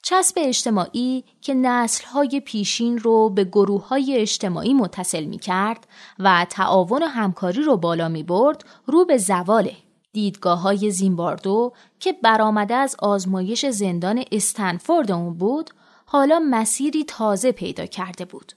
چسب 0.03 0.35
اجتماعی 0.37 1.25
که 1.41 1.77
های 2.13 2.41
پیشین 2.41 2.99
رو 2.99 3.31
به 3.31 3.45
گروه 3.45 3.89
های 3.89 4.17
اجتماعی 4.17 4.75
متصل 4.75 5.25
می 5.25 5.39
کرد 5.39 5.87
و 6.19 6.47
تعاون 6.51 7.03
و 7.03 7.07
همکاری 7.07 7.63
رو 7.63 7.77
بالا 7.77 8.09
می 8.09 8.23
برد 8.23 8.65
رو 8.87 9.05
به 9.05 9.19
زواله. 9.19 9.77
دیدگاه 10.13 10.61
های 10.61 10.91
زیمباردو 10.91 11.73
که 12.01 12.13
برآمده 12.13 12.75
از 12.75 12.97
آزمایش 12.99 13.67
زندان 13.67 14.25
استنفورد 14.33 15.13
اون 15.13 15.35
بود 15.35 15.71
حالا 16.07 16.43
مسیری 16.51 17.05
تازه 17.05 17.53
پیدا 17.53 17.87
کرده 17.87 18.25
بود. 18.25 18.53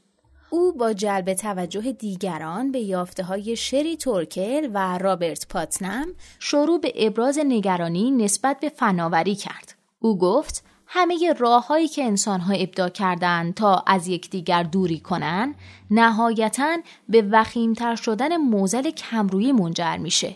او 0.50 0.74
با 0.74 0.94
جلب 0.94 1.34
توجه 1.34 1.92
دیگران 1.92 2.72
به 2.72 2.80
یافته 2.80 3.24
های 3.24 3.56
شری 3.56 3.98
تورکل 3.98 4.70
و 4.74 4.98
رابرت 4.98 5.48
پاتنم 5.48 6.08
شروع 6.39 6.80
به 6.80 6.94
ابراز 6.96 7.39
نگرانی 7.46 8.12
نسبت 8.12 8.60
به 8.60 8.70
فناوری 8.70 9.36
کرد. 9.36 9.75
او 10.00 10.18
گفت 10.18 10.63
همه 10.88 11.34
راههایی 11.38 11.88
که 11.88 12.04
انسانها 12.04 12.54
ابدا 12.54 12.89
کردند 12.89 13.54
تا 13.54 13.84
از 13.88 14.08
یکدیگر 14.08 14.63
دوری 14.63 15.00
کنند 15.00 15.56
نهایتا 15.92 16.77
به 17.10 17.22
وخیمتر 17.32 17.96
شدن 17.96 18.38
موزل 18.38 18.89
کمرویی 18.89 19.51
منجر 19.51 19.98
میشه. 19.98 20.36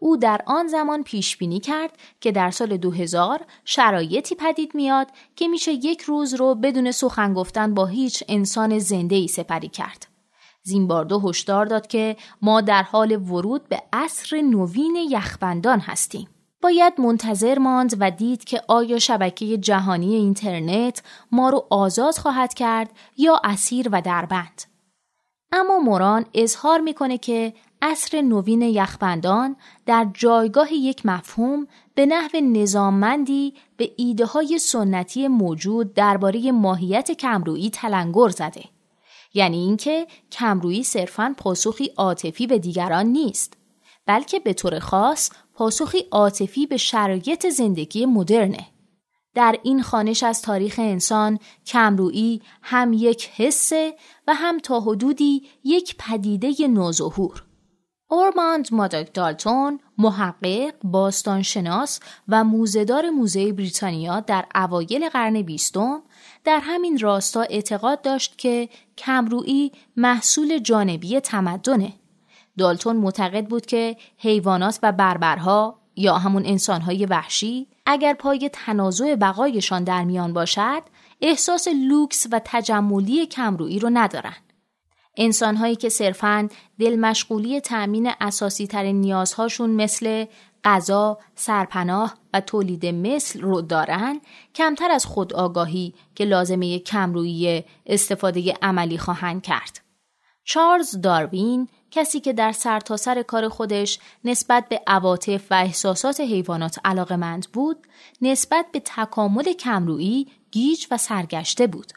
او 0.00 0.16
در 0.16 0.40
آن 0.46 0.66
زمان 0.66 1.02
پیش 1.02 1.36
بینی 1.36 1.60
کرد 1.60 1.98
که 2.20 2.32
در 2.32 2.50
سال 2.50 2.76
2000 2.76 3.40
شرایطی 3.64 4.34
پدید 4.34 4.74
میاد 4.74 5.08
که 5.36 5.48
میشه 5.48 5.72
یک 5.72 6.00
روز 6.00 6.34
رو 6.34 6.54
بدون 6.54 6.90
سخن 6.90 7.34
گفتن 7.34 7.74
با 7.74 7.86
هیچ 7.86 8.24
انسان 8.28 8.78
زنده 8.78 9.16
ای 9.16 9.28
سپری 9.28 9.68
کرد. 9.68 10.06
زیمباردو 10.62 11.20
هشدار 11.20 11.66
داد 11.66 11.86
که 11.86 12.16
ما 12.42 12.60
در 12.60 12.82
حال 12.82 13.12
ورود 13.30 13.68
به 13.68 13.82
عصر 13.92 14.40
نوین 14.40 14.96
یخبندان 15.10 15.80
هستیم. 15.80 16.28
باید 16.62 17.00
منتظر 17.00 17.58
ماند 17.58 17.96
و 18.00 18.10
دید 18.10 18.44
که 18.44 18.62
آیا 18.68 18.98
شبکه 18.98 19.58
جهانی 19.58 20.14
اینترنت 20.14 21.02
ما 21.32 21.50
رو 21.50 21.66
آزاد 21.70 22.14
خواهد 22.14 22.54
کرد 22.54 22.90
یا 23.16 23.40
اسیر 23.44 23.88
و 23.92 24.02
دربند. 24.02 24.62
اما 25.52 25.78
موران 25.78 26.26
اظهار 26.34 26.80
می‌کنه 26.80 27.18
که 27.18 27.52
عصر 27.82 28.20
نوین 28.20 28.62
یخبندان 28.62 29.56
در 29.86 30.06
جایگاه 30.14 30.72
یک 30.72 31.06
مفهوم 31.06 31.66
به 31.94 32.06
نحو 32.06 32.40
نظاممندی 32.40 33.54
به 33.76 33.90
ایده 33.96 34.26
های 34.26 34.58
سنتی 34.58 35.28
موجود 35.28 35.94
درباره 35.94 36.52
ماهیت 36.52 37.12
کمرویی 37.12 37.70
تلنگر 37.70 38.28
زده. 38.28 38.64
یعنی 39.34 39.56
اینکه 39.56 40.06
کمرویی 40.32 40.82
صرفاً 40.82 41.34
پاسخی 41.38 41.92
عاطفی 41.96 42.46
به 42.46 42.58
دیگران 42.58 43.06
نیست 43.06 43.56
بلکه 44.06 44.40
به 44.40 44.52
طور 44.52 44.78
خاص 44.78 45.30
پاسخی 45.54 45.98
عاطفی 46.10 46.66
به 46.66 46.76
شرایط 46.76 47.46
زندگی 47.46 48.06
مدرنه. 48.06 48.66
در 49.34 49.58
این 49.62 49.82
خانش 49.82 50.22
از 50.22 50.42
تاریخ 50.42 50.78
انسان 50.78 51.38
کمرویی 51.66 52.42
هم 52.62 52.92
یک 52.92 53.30
حسه 53.36 53.94
و 54.26 54.34
هم 54.34 54.58
تا 54.58 54.80
حدودی 54.80 55.42
یک 55.64 55.96
پدیده 55.98 56.68
نوظهور. 56.68 57.47
اورماند 58.10 58.68
ماداک 58.72 59.14
دالتون 59.14 59.80
محقق، 59.98 60.74
باستانشناس 60.84 62.00
و 62.28 62.44
موزهدار 62.44 63.10
موزه 63.10 63.52
بریتانیا 63.52 64.20
در 64.20 64.44
اوایل 64.54 65.08
قرن 65.08 65.42
بیستم 65.42 66.02
در 66.44 66.60
همین 66.62 66.98
راستا 66.98 67.42
اعتقاد 67.42 68.02
داشت 68.02 68.38
که 68.38 68.68
کمرویی 68.98 69.72
محصول 69.96 70.58
جانبی 70.58 71.20
تمدنه. 71.20 71.92
دالتون 72.58 72.96
معتقد 72.96 73.46
بود 73.46 73.66
که 73.66 73.96
حیوانات 74.18 74.78
و 74.82 74.92
بربرها 74.92 75.78
یا 75.96 76.18
همون 76.18 76.46
انسانهای 76.46 77.06
وحشی 77.06 77.66
اگر 77.86 78.14
پای 78.14 78.50
تنازع 78.52 79.14
بقایشان 79.14 79.84
در 79.84 80.04
میان 80.04 80.32
باشد 80.32 80.82
احساس 81.20 81.68
لوکس 81.68 82.26
و 82.32 82.40
تجملی 82.44 83.26
کمرویی 83.26 83.78
رو 83.78 83.90
ندارن. 83.92 84.36
انسانهایی 85.18 85.76
که 85.76 85.88
صرفاً 85.88 86.48
دل 86.80 86.96
مشغولی 86.96 87.60
تأمین 87.60 88.10
اساسی 88.20 88.66
ترین 88.66 89.00
نیازهاشون 89.00 89.70
مثل 89.70 90.24
غذا، 90.64 91.18
سرپناه 91.34 92.14
و 92.34 92.40
تولید 92.40 92.86
مثل 92.86 93.40
رو 93.40 93.60
دارن 93.60 94.20
کمتر 94.54 94.90
از 94.90 95.06
خود 95.06 95.34
آگاهی 95.34 95.94
که 96.14 96.24
لازمه 96.24 96.78
کمرویی 96.78 97.64
استفاده 97.86 98.54
عملی 98.62 98.98
خواهند 98.98 99.42
کرد. 99.42 99.80
چارلز 100.44 101.00
داروین 101.00 101.68
کسی 101.90 102.20
که 102.20 102.32
در 102.32 102.52
سرتاسر 102.52 103.14
سر 103.14 103.22
کار 103.22 103.48
خودش 103.48 103.98
نسبت 104.24 104.68
به 104.68 104.80
عواطف 104.86 105.46
و 105.50 105.54
احساسات 105.54 106.20
حیوانات 106.20 106.78
علاقمند 106.84 107.46
بود 107.52 107.86
نسبت 108.22 108.66
به 108.72 108.80
تکامل 108.84 109.52
کمرویی 109.52 110.26
گیج 110.50 110.86
و 110.90 110.96
سرگشته 110.96 111.66
بود 111.66 111.92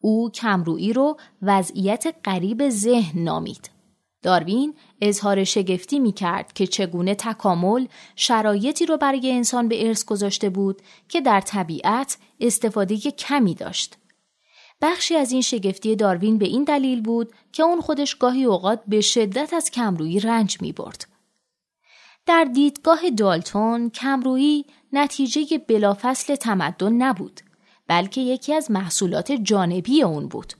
او 0.00 0.30
کمرویی 0.30 0.92
رو 0.92 1.16
وضعیت 1.42 2.14
قریب 2.24 2.68
ذهن 2.68 3.22
نامید. 3.22 3.70
داروین 4.22 4.74
اظهار 5.00 5.44
شگفتی 5.44 5.98
می 5.98 6.12
کرد 6.12 6.52
که 6.52 6.66
چگونه 6.66 7.14
تکامل 7.14 7.86
شرایطی 8.16 8.86
رو 8.86 8.96
برای 8.96 9.32
انسان 9.32 9.68
به 9.68 9.86
ارث 9.86 10.04
گذاشته 10.04 10.50
بود 10.50 10.82
که 11.08 11.20
در 11.20 11.40
طبیعت 11.40 12.18
استفاده 12.40 12.96
کمی 12.96 13.54
داشت. 13.54 13.96
بخشی 14.82 15.16
از 15.16 15.32
این 15.32 15.42
شگفتی 15.42 15.96
داروین 15.96 16.38
به 16.38 16.46
این 16.46 16.64
دلیل 16.64 17.02
بود 17.02 17.32
که 17.52 17.62
اون 17.62 17.80
خودش 17.80 18.14
گاهی 18.14 18.44
اوقات 18.44 18.82
به 18.86 19.00
شدت 19.00 19.54
از 19.54 19.70
کمرویی 19.70 20.20
رنج 20.20 20.62
می 20.62 20.72
برد. 20.72 21.06
در 22.26 22.44
دیدگاه 22.44 23.10
دالتون 23.10 23.90
کمرویی 23.90 24.64
نتیجه 24.92 25.58
بلافصل 25.58 26.34
تمدن 26.36 26.92
نبود. 26.92 27.40
بلکه 27.88 28.20
یکی 28.20 28.54
از 28.54 28.70
محصولات 28.70 29.32
جانبی 29.32 30.02
اون 30.02 30.28
بود. 30.28 30.52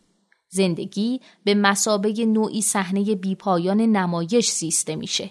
زندگی 0.48 1.20
به 1.44 1.54
مسابه 1.54 2.26
نوعی 2.26 2.62
صحنه 2.62 3.14
بیپایان 3.14 3.80
نمایش 3.80 4.50
زیسته 4.50 4.96
میشه. 4.96 5.30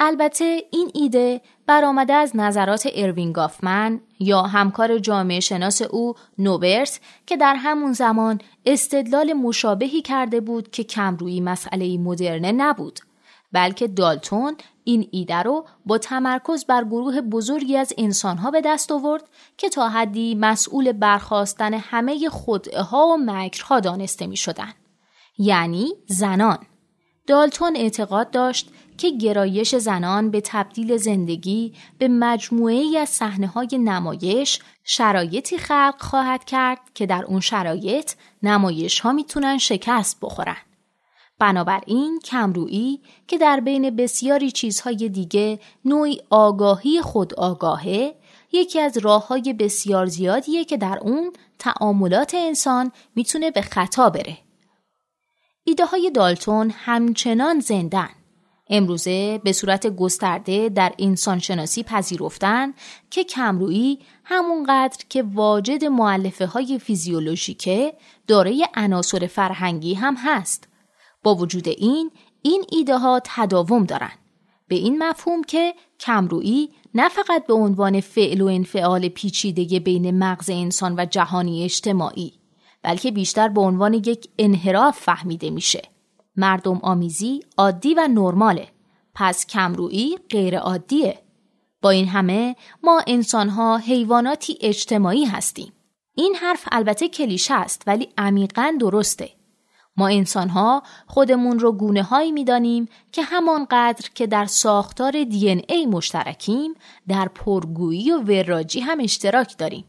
البته 0.00 0.62
این 0.70 0.90
ایده 0.94 1.40
برآمده 1.66 2.12
از 2.12 2.36
نظرات 2.36 2.88
اروین 2.94 3.32
گافمن 3.32 4.00
یا 4.20 4.42
همکار 4.42 4.98
جامعه 4.98 5.40
شناس 5.40 5.82
او 5.82 6.14
نوبرت 6.38 7.00
که 7.26 7.36
در 7.36 7.54
همون 7.54 7.92
زمان 7.92 8.40
استدلال 8.66 9.32
مشابهی 9.32 10.02
کرده 10.02 10.40
بود 10.40 10.70
که 10.70 10.84
کمرویی 10.84 11.40
مسئله 11.40 11.98
مدرنه 11.98 12.52
نبود 12.52 13.00
بلکه 13.52 13.88
دالتون 13.88 14.56
این 14.84 15.08
ایده 15.10 15.36
رو 15.36 15.66
با 15.86 15.98
تمرکز 15.98 16.64
بر 16.64 16.84
گروه 16.84 17.20
بزرگی 17.20 17.76
از 17.76 17.92
انسانها 17.98 18.50
به 18.50 18.60
دست 18.60 18.92
آورد 18.92 19.28
که 19.56 19.68
تا 19.68 19.88
حدی 19.88 20.34
مسئول 20.34 20.92
برخواستن 20.92 21.74
همه 21.74 22.28
خدعه 22.28 22.82
و 22.82 23.16
مکرها 23.20 23.80
دانسته 23.80 24.26
می 24.26 24.36
شدن. 24.36 24.72
یعنی 25.38 25.88
زنان. 26.06 26.58
دالتون 27.26 27.76
اعتقاد 27.76 28.30
داشت 28.30 28.70
که 28.98 29.10
گرایش 29.10 29.74
زنان 29.74 30.30
به 30.30 30.40
تبدیل 30.40 30.96
زندگی 30.96 31.74
به 31.98 32.08
مجموعه 32.08 32.98
از 32.98 33.08
صحنه 33.08 33.46
های 33.46 33.68
نمایش 33.72 34.60
شرایطی 34.84 35.58
خلق 35.58 35.94
خواهد 35.98 36.44
کرد 36.44 36.80
که 36.94 37.06
در 37.06 37.24
اون 37.24 37.40
شرایط 37.40 38.12
نمایش 38.42 39.00
ها 39.00 39.12
می‌تونن 39.12 39.58
شکست 39.58 40.18
بخورن. 40.22 40.56
بنابراین 41.38 42.20
کمرویی 42.24 43.00
که 43.26 43.38
در 43.38 43.60
بین 43.60 43.96
بسیاری 43.96 44.50
چیزهای 44.50 45.08
دیگه 45.08 45.58
نوعی 45.84 46.20
آگاهی 46.30 47.02
خود 47.02 47.34
آگاهه 47.34 48.14
یکی 48.52 48.80
از 48.80 48.98
راه 48.98 49.26
های 49.26 49.52
بسیار 49.52 50.06
زیادیه 50.06 50.64
که 50.64 50.76
در 50.76 50.98
اون 51.02 51.32
تعاملات 51.58 52.34
انسان 52.34 52.92
می‌تونه 53.16 53.50
به 53.50 53.62
خطا 53.62 54.10
بره. 54.10 54.38
ایده 55.64 55.84
های 55.84 56.10
دالتون 56.10 56.72
همچنان 56.76 57.60
زندن. 57.60 58.08
امروزه 58.70 59.38
به 59.44 59.52
صورت 59.52 59.86
گسترده 59.86 60.68
در 60.68 60.92
انسانشناسی 60.98 61.82
پذیرفتن 61.82 62.74
که 63.10 63.24
کمرویی 63.24 63.98
همونقدر 64.24 65.04
که 65.08 65.22
واجد 65.22 65.84
معلفه 65.84 66.46
های 66.46 66.78
فیزیولوژیکه 66.78 67.94
دارای 68.26 68.66
عناصر 68.74 69.26
فرهنگی 69.26 69.94
هم 69.94 70.14
هست. 70.18 70.68
با 71.22 71.34
وجود 71.34 71.68
این 71.68 72.10
این 72.42 72.64
ایده 72.72 72.98
ها 72.98 73.20
تداوم 73.24 73.84
دارن. 73.84 74.12
به 74.68 74.76
این 74.76 75.02
مفهوم 75.02 75.42
که 75.42 75.74
کمرویی 76.00 76.70
نه 76.94 77.08
فقط 77.08 77.46
به 77.46 77.54
عنوان 77.54 78.00
فعل 78.00 78.40
و 78.40 78.46
انفعال 78.46 79.08
پیچیده 79.08 79.80
بین 79.80 80.18
مغز 80.18 80.50
انسان 80.50 80.94
و 80.98 81.04
جهانی 81.04 81.64
اجتماعی 81.64 82.32
بلکه 82.82 83.10
بیشتر 83.10 83.48
به 83.48 83.60
عنوان 83.60 83.94
یک 83.94 84.28
انحراف 84.38 84.98
فهمیده 85.00 85.50
میشه. 85.50 85.82
مردم 86.36 86.80
آمیزی 86.82 87.40
عادی 87.58 87.94
و 87.94 88.08
نرماله. 88.10 88.68
پس 89.14 89.46
کمرویی 89.46 90.18
غیر 90.30 90.58
عادیه. 90.58 91.18
با 91.82 91.90
این 91.90 92.08
همه 92.08 92.56
ما 92.82 93.02
انسانها 93.06 93.76
حیواناتی 93.76 94.58
اجتماعی 94.60 95.24
هستیم. 95.24 95.72
این 96.14 96.34
حرف 96.34 96.68
البته 96.72 97.08
کلیشه 97.08 97.54
است 97.54 97.82
ولی 97.86 98.08
عمیقا 98.18 98.76
درسته. 98.80 99.30
ما 99.98 100.08
انسانها 100.08 100.82
خودمون 101.06 101.58
رو 101.58 101.72
گونه 101.72 102.02
هایی 102.02 102.32
می 102.32 102.44
دانیم 102.44 102.88
که 103.12 103.22
همانقدر 103.22 104.08
که 104.14 104.26
در 104.26 104.46
ساختار 104.46 105.24
دی 105.24 105.64
ای 105.68 105.86
مشترکیم 105.86 106.74
در 107.08 107.28
پرگویی 107.28 108.10
و 108.10 108.18
وراجی 108.18 108.80
هم 108.80 109.00
اشتراک 109.00 109.58
داریم. 109.58 109.84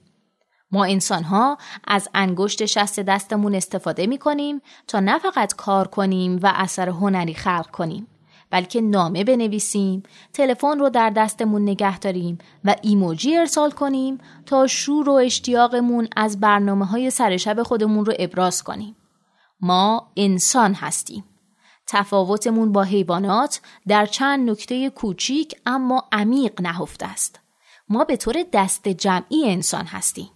ما 0.72 0.86
انسان 0.86 1.24
ها 1.24 1.58
از 1.88 2.10
انگشت 2.14 2.66
شست 2.66 3.00
دستمون 3.00 3.56
استفاده 3.56 4.08
می 4.08 4.18
کنیم 4.18 4.62
تا 4.88 5.00
نه 5.00 5.20
فقط 5.20 5.56
کار 5.56 5.88
کنیم 5.88 6.40
و 6.44 6.52
اثر 6.56 6.90
هنری 6.90 7.34
خلق 7.34 7.72
کنیم 7.72 8.08
بلکه 8.52 8.82
نامه 8.82 9.24
بنویسیم، 9.24 10.04
تلفن 10.34 10.80
رو 10.80 10.90
در 10.90 11.10
دستمون 11.10 11.62
نگه 11.62 12.00
داریم 12.00 12.38
و 12.66 12.76
ایموجی 12.82 13.38
ارسال 13.38 13.72
کنیم 13.72 14.18
تا 14.46 14.68
شور 14.68 15.10
و 15.10 15.14
اشتیاقمون 15.14 16.08
از 16.16 16.40
برنامه 16.40 16.86
های 16.86 17.10
سرشب 17.10 17.64
خودمون 17.64 18.06
رو 18.06 18.14
ابراز 18.20 18.64
کنیم. 18.64 18.96
ما 19.62 20.12
انسان 20.18 20.74
هستیم. 20.74 21.24
تفاوتمون 21.88 22.72
با 22.72 22.84
حیوانات 22.84 23.62
در 23.88 24.06
چند 24.06 24.50
نکته 24.50 24.90
کوچیک 24.90 25.56
اما 25.66 26.08
عمیق 26.12 26.62
نهفته 26.62 27.06
است. 27.06 27.40
ما 27.90 28.04
به 28.04 28.18
طور 28.18 28.36
دست 28.54 28.88
جمعی 28.88 29.50
انسان 29.52 29.86
هستیم. 29.86 30.30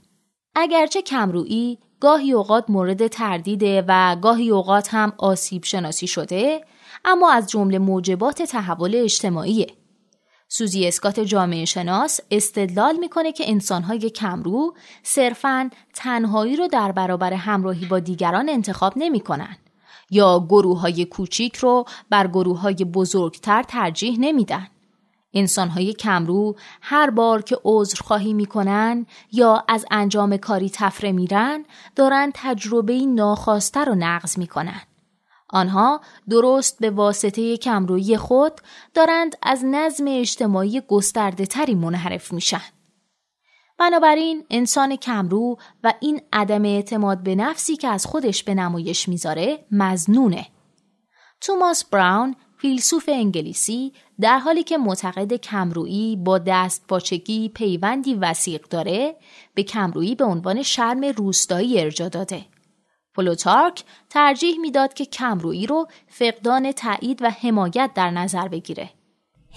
اگرچه 0.55 1.01
کمرویی 1.01 1.79
گاهی 1.99 2.33
اوقات 2.33 2.69
مورد 2.69 3.07
تردیده 3.07 3.85
و 3.87 4.15
گاهی 4.15 4.49
اوقات 4.49 4.93
هم 4.93 5.13
آسیب 5.17 5.63
شناسی 5.63 6.07
شده 6.07 6.65
اما 7.05 7.31
از 7.31 7.49
جمله 7.49 7.79
موجبات 7.79 8.41
تحول 8.41 8.95
اجتماعیه. 8.95 9.67
سوزی 10.55 10.87
اسکات 10.87 11.19
جامعه 11.19 11.65
شناس 11.65 12.19
استدلال 12.31 12.97
می‌کنه 12.97 13.31
که 13.31 13.43
انسانهای 13.51 14.09
کمرو 14.09 14.73
صرفاً 15.03 15.69
تنهایی 15.93 16.55
رو 16.55 16.67
در 16.67 16.91
برابر 16.91 17.33
همراهی 17.33 17.85
با 17.85 17.99
دیگران 17.99 18.49
انتخاب 18.49 18.93
نمی‌کنن 18.95 19.57
یا 20.09 20.45
گروه 20.49 20.79
های 20.79 21.05
کوچیک 21.05 21.55
رو 21.55 21.85
بر 22.09 22.27
گروه 22.27 22.59
های 22.59 22.75
بزرگتر 22.75 23.63
ترجیح 23.63 24.17
نمیدن. 24.19 24.67
انسانهای 25.33 25.93
کمرو 25.93 26.55
هر 26.81 27.09
بار 27.09 27.41
که 27.41 27.57
عذر 27.63 27.97
خواهی 28.03 28.33
می‌کنن 28.33 29.05
یا 29.31 29.63
از 29.67 29.85
انجام 29.91 30.37
کاری 30.37 30.69
تفره 30.69 31.11
میرن 31.11 31.65
دارن 31.95 32.31
تجربه 32.33 33.05
ناخواسته 33.05 33.79
رو 33.79 33.95
نقض 33.95 34.37
می‌کنن. 34.37 34.81
آنها 35.53 36.01
درست 36.29 36.79
به 36.79 36.89
واسطه 36.89 37.57
کمرویی 37.57 38.17
خود 38.17 38.53
دارند 38.93 39.35
از 39.41 39.65
نظم 39.65 40.05
اجتماعی 40.07 40.81
گسترده 40.81 41.45
تری 41.45 41.75
منحرف 41.75 42.33
میشن. 42.33 42.61
بنابراین 43.79 44.45
انسان 44.49 44.95
کمرو 44.95 45.57
و 45.83 45.93
این 45.99 46.21
عدم 46.33 46.65
اعتماد 46.65 47.23
به 47.23 47.35
نفسی 47.35 47.75
که 47.75 47.87
از 47.87 48.05
خودش 48.05 48.43
به 48.43 48.53
نمایش 48.53 49.09
می‌ذاره 49.09 49.65
مزنونه. 49.71 50.47
توماس 51.41 51.85
براون 51.85 52.35
فیلسوف 52.57 53.09
انگلیسی 53.13 53.93
در 54.19 54.39
حالی 54.39 54.63
که 54.63 54.77
معتقد 54.77 55.33
کمرویی 55.33 56.15
با 56.15 56.37
دست 56.37 56.87
پاچگی 56.87 57.49
پیوندی 57.49 58.13
وسیق 58.13 58.67
داره 58.67 59.15
به 59.53 59.63
کمرویی 59.63 60.15
به 60.15 60.23
عنوان 60.23 60.63
شرم 60.63 61.05
روستایی 61.05 61.81
ارجا 61.81 62.09
داده. 62.09 62.45
پلوتارک 63.15 63.83
ترجیح 64.09 64.59
می‌داد 64.59 64.93
که 64.93 65.05
کمرویی 65.05 65.67
رو 65.67 65.87
فقدان 66.07 66.71
تایید 66.71 67.21
و 67.21 67.29
حمایت 67.29 67.91
در 67.95 68.11
نظر 68.11 68.47
بگیره. 68.47 68.89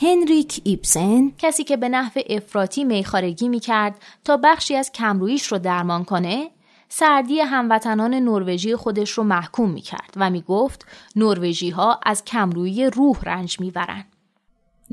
هنریک 0.03 0.61
ایبسن 0.65 1.33
کسی 1.39 1.65
که 1.65 1.77
به 1.77 1.89
نحو 1.89 2.21
افراطی 2.29 2.85
میخارگی 2.85 3.49
می‌کرد 3.49 4.03
تا 4.25 4.37
بخشی 4.37 4.77
از 4.77 4.93
کمرویش 4.93 5.47
رو 5.47 5.59
درمان 5.59 6.05
کنه 6.05 6.51
سردی 6.89 7.41
هموطنان 7.41 8.15
نروژی 8.15 8.77
خودش 8.77 9.11
رو 9.11 9.25
محکوم 9.25 9.71
می‌کرد 9.71 10.15
و 10.17 10.31
می‌گفت 10.31 10.87
نروژی 11.17 11.71
ها 11.71 12.01
از 12.03 12.25
کمرویی 12.25 12.87
روح 12.87 13.21
رنج 13.23 13.61
می‌برند. 13.61 14.16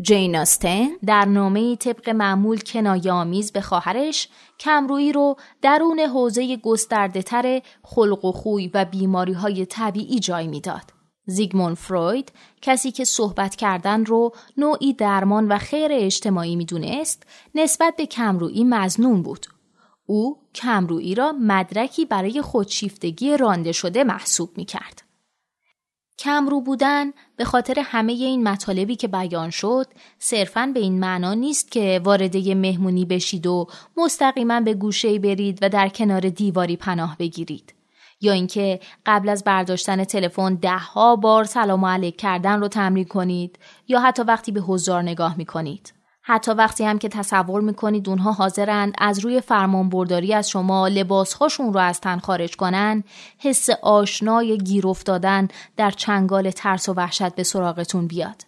جین 0.01 0.35
آستن 0.35 0.87
در 1.05 1.25
نامه 1.25 1.75
طبق 1.75 2.09
معمول 2.09 2.59
کنایه 2.59 3.11
آمیز 3.11 3.51
به 3.51 3.61
خواهرش 3.61 4.27
کمرویی 4.59 5.11
رو 5.11 5.35
درون 5.61 5.99
حوزه 5.99 6.57
گسترده 6.57 7.21
تر 7.21 7.61
خلق 7.83 8.25
و 8.25 8.31
خوی 8.31 8.71
و 8.73 8.85
بیماری 8.85 9.33
های 9.33 9.65
طبیعی 9.65 10.19
جای 10.19 10.47
می‌داد. 10.47 10.93
زیگمون 11.25 11.73
فروید 11.73 12.31
کسی 12.61 12.91
که 12.91 13.05
صحبت 13.05 13.55
کردن 13.55 14.05
رو 14.05 14.31
نوعی 14.57 14.93
درمان 14.93 15.47
و 15.47 15.57
خیر 15.57 15.91
اجتماعی 15.91 16.55
می‌دونست 16.55 17.23
نسبت 17.55 17.95
به 17.95 18.05
کمرویی 18.05 18.63
مزنون 18.63 19.21
بود. 19.21 19.45
او 20.05 20.37
کمرویی 20.55 21.15
را 21.15 21.31
مدرکی 21.31 22.05
برای 22.05 22.41
خودشیفتگی 22.41 23.37
رانده 23.37 23.71
شده 23.71 24.03
محسوب 24.03 24.49
می 24.57 24.65
کرد. 24.65 25.02
کمرو 26.23 26.61
بودن 26.61 27.11
به 27.35 27.45
خاطر 27.45 27.79
همه 27.85 28.13
این 28.13 28.43
مطالبی 28.47 28.95
که 28.95 29.07
بیان 29.07 29.49
شد 29.49 29.87
صرفا 30.19 30.71
به 30.73 30.79
این 30.79 30.99
معنا 30.99 31.33
نیست 31.33 31.71
که 31.71 32.01
وارده 32.03 32.55
مهمونی 32.55 33.05
بشید 33.05 33.47
و 33.47 33.67
مستقیما 33.97 34.59
به 34.61 34.73
گوشه 34.73 35.19
برید 35.19 35.59
و 35.61 35.69
در 35.69 35.89
کنار 35.89 36.29
دیواری 36.29 36.77
پناه 36.77 37.17
بگیرید 37.17 37.73
یا 38.21 38.33
اینکه 38.33 38.79
قبل 39.05 39.29
از 39.29 39.43
برداشتن 39.43 40.03
تلفن 40.03 40.55
دهها 40.55 41.15
بار 41.15 41.43
سلام 41.43 41.85
علیک 41.85 42.17
کردن 42.17 42.59
رو 42.59 42.67
تمرین 42.67 43.05
کنید 43.05 43.59
یا 43.87 43.99
حتی 43.99 44.23
وقتی 44.23 44.51
به 44.51 44.61
حضار 44.61 45.01
نگاه 45.01 45.37
می 45.37 45.45
کنید. 45.45 45.93
حتی 46.25 46.51
وقتی 46.51 46.83
هم 46.83 46.99
که 46.99 47.09
تصور 47.09 47.61
می‌کنید 47.61 48.09
اونها 48.09 48.31
حاضرند 48.31 48.93
از 48.97 49.19
روی 49.19 49.41
فرمان 49.41 49.89
برداری 49.89 50.33
از 50.33 50.49
شما 50.49 50.87
لباسهاشون 50.87 51.73
رو 51.73 51.79
از 51.79 52.01
تن 52.01 52.19
خارج 52.19 52.55
کنن 52.55 53.03
حس 53.39 53.69
آشنای 53.69 54.57
گیر 54.57 54.87
افتادن 54.87 55.47
در 55.77 55.91
چنگال 55.91 56.51
ترس 56.51 56.89
و 56.89 56.93
وحشت 56.93 57.35
به 57.35 57.43
سراغتون 57.43 58.07
بیاد. 58.07 58.45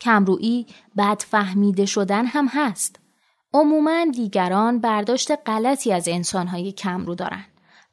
کمرویی 0.00 0.66
بد 0.96 1.22
فهمیده 1.28 1.86
شدن 1.86 2.26
هم 2.26 2.48
هست. 2.48 3.00
عموما 3.54 4.04
دیگران 4.14 4.78
برداشت 4.78 5.30
غلطی 5.46 5.92
از 5.92 6.08
انسانهای 6.08 6.72
کمرو 6.72 7.14
دارن 7.14 7.44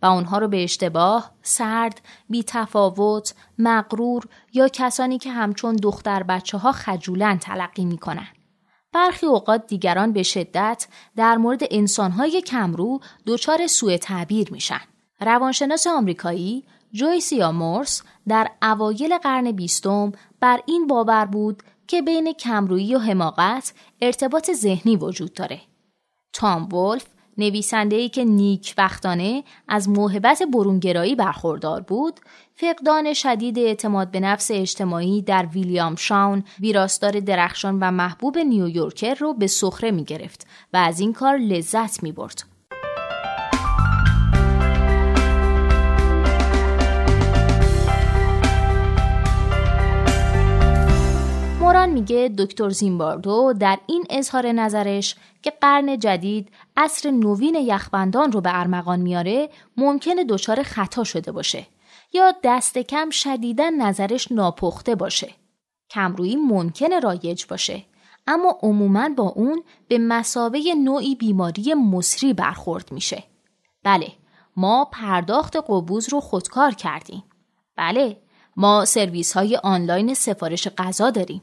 و 0.01 0.05
اونها 0.05 0.37
رو 0.37 0.47
به 0.47 0.63
اشتباه، 0.63 1.31
سرد، 1.41 2.01
بی 2.29 2.43
تفاوت، 2.43 3.33
مغرور 3.57 4.23
یا 4.53 4.67
کسانی 4.67 5.17
که 5.17 5.31
همچون 5.31 5.75
دختر 5.75 6.23
بچه 6.23 6.57
ها 6.57 6.71
خجولن 6.71 7.37
تلقی 7.37 7.85
می‌کنن. 7.85 8.27
برخی 8.93 9.25
اوقات 9.25 9.67
دیگران 9.67 10.13
به 10.13 10.23
شدت 10.23 10.88
در 11.15 11.38
مورد 11.38 11.62
انسانهای 11.71 12.41
کمرو 12.41 12.99
دچار 13.25 13.67
سوء 13.67 13.97
تعبیر 13.97 14.52
میشن. 14.52 14.82
روانشناس 15.21 15.88
آمریکایی 15.88 16.63
جویسیا 16.91 17.52
مورس 17.52 18.02
در 18.28 18.52
اوایل 18.62 19.17
قرن 19.17 19.52
بیستم 19.52 20.12
بر 20.39 20.60
این 20.65 20.88
باور 20.88 21.25
بود 21.25 21.63
که 21.88 22.02
بین 22.02 22.34
کمرویی 22.34 22.95
و 22.95 22.99
حماقت 22.99 23.73
ارتباط 24.02 24.52
ذهنی 24.52 24.95
وجود 24.95 25.34
داره. 25.34 25.62
تام 26.34 26.73
ولف 26.73 27.06
نویسنده‌ای 27.39 28.10
که 28.10 28.23
نیک 28.23 28.73
وقتانه 28.78 29.43
از 29.67 29.89
موهبت 29.89 30.43
برونگرایی 30.54 31.15
برخوردار 31.15 31.82
بود 31.82 32.19
فقدان 32.56 33.13
شدید 33.13 33.60
اعتماد 33.60 34.12
به 34.12 34.19
نفس 34.19 34.52
اجتماعی 34.52 35.21
در 35.21 35.45
ویلیام 35.45 35.95
شاون 35.95 36.43
ویراستار 36.60 37.19
درخشان 37.19 37.80
و 37.80 37.91
محبوب 37.91 38.38
نیویورکر 38.38 39.13
رو 39.13 39.34
به 39.34 39.47
سخره 39.47 39.91
می 39.91 40.04
گرفت 40.04 40.47
و 40.73 40.78
از 40.78 40.99
این 40.99 41.13
کار 41.13 41.38
لذت 41.38 42.04
می 42.04 42.12
برد. 42.12 42.58
میگه 51.99 52.33
دکتر 52.38 52.69
زیمباردو 52.69 53.53
در 53.59 53.79
این 53.88 54.05
اظهار 54.09 54.51
نظرش 54.51 55.15
که 55.41 55.53
قرن 55.62 55.99
جدید 55.99 56.49
عصر 56.77 57.12
نوین 57.12 57.55
یخبندان 57.55 58.31
رو 58.31 58.41
به 58.41 58.59
ارمغان 58.59 58.99
میاره 58.99 59.49
ممکنه 59.77 60.23
دچار 60.23 60.63
خطا 60.63 61.03
شده 61.03 61.31
باشه 61.31 61.67
یا 62.13 62.33
دست 62.43 62.77
کم 62.77 63.09
شدیدن 63.09 63.75
نظرش 63.75 64.31
ناپخته 64.31 64.95
باشه. 64.95 65.33
کمرویی 65.89 66.35
ممکنه 66.35 66.99
رایج 66.99 67.45
باشه 67.45 67.85
اما 68.27 68.59
عموما 68.62 69.09
با 69.09 69.23
اون 69.23 69.63
به 69.88 69.97
مسابه 69.97 70.75
نوعی 70.83 71.15
بیماری 71.15 71.73
مصری 71.73 72.33
برخورد 72.33 72.91
میشه. 72.91 73.23
بله 73.83 74.12
ما 74.55 74.89
پرداخت 74.91 75.55
قبوز 75.55 76.09
رو 76.09 76.19
خودکار 76.19 76.71
کردیم. 76.71 77.23
بله 77.75 78.17
ما 78.55 78.85
سرویس 78.85 79.33
های 79.33 79.55
آنلاین 79.55 80.13
سفارش 80.13 80.67
غذا 80.67 81.09
داریم. 81.09 81.41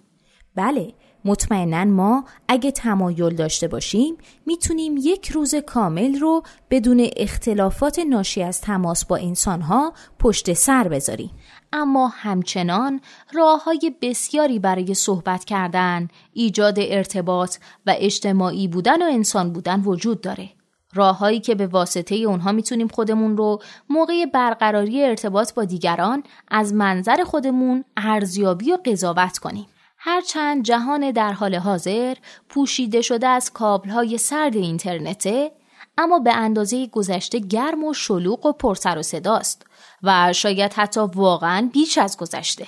بله 0.57 0.93
مطمئنا 1.25 1.85
ما 1.85 2.25
اگه 2.49 2.71
تمایل 2.71 3.37
داشته 3.37 3.69
باشیم 3.69 4.17
می‌تونیم 4.47 4.95
یک 4.99 5.29
روز 5.29 5.55
کامل 5.55 6.19
رو 6.19 6.43
بدون 6.71 7.09
اختلافات 7.17 7.99
ناشی 7.99 8.43
از 8.43 8.61
تماس 8.61 9.05
با 9.05 9.17
انسانها 9.17 9.93
پشت 10.19 10.53
سر 10.53 10.89
بذاریم. 10.89 11.31
اما 11.73 12.09
همچنان 12.09 13.01
راه 13.33 13.65
های 13.65 13.93
بسیاری 14.03 14.59
برای 14.59 14.95
صحبت 14.95 15.45
کردن، 15.45 16.09
ایجاد 16.33 16.75
ارتباط 16.79 17.57
و 17.87 17.95
اجتماعی 17.99 18.69
بودن 18.69 19.03
و 19.03 19.07
انسان 19.13 19.53
بودن 19.53 19.81
وجود 19.81 20.21
داره. 20.21 20.49
راههایی 20.95 21.41
که 21.41 21.55
به 21.55 21.67
واسطه 21.67 22.15
اونها 22.15 22.53
می‌تونیم 22.53 22.89
خودمون 22.89 23.37
رو 23.37 23.63
موقع 23.91 24.27
برقراری 24.27 25.05
ارتباط 25.05 25.55
با 25.55 25.65
دیگران 25.65 26.23
از 26.49 26.75
منظر 26.75 27.25
خودمون 27.25 27.85
ارزیابی 27.97 28.73
و 28.73 28.79
قضاوت 28.85 29.39
کنیم. 29.39 29.67
هرچند 30.09 30.65
جهان 30.65 31.11
در 31.11 31.33
حال 31.33 31.55
حاضر 31.55 32.17
پوشیده 32.49 33.03
شده 33.03 33.27
از 33.27 33.53
کابلهای 33.53 34.19
سرد 34.19 34.57
اینترنته 34.57 35.53
اما 35.99 36.19
به 36.19 36.33
اندازه 36.33 36.87
گذشته 36.87 37.39
گرم 37.39 37.85
و 37.85 37.95
شلوغ 37.95 38.47
و 38.47 38.53
پرسر 38.53 38.99
و 38.99 39.03
صداست 39.03 39.67
و 40.03 40.33
شاید 40.33 40.73
حتی 40.73 41.01
واقعا 41.01 41.71
بیش 41.73 41.99
از 41.99 42.17
گذشته. 42.17 42.67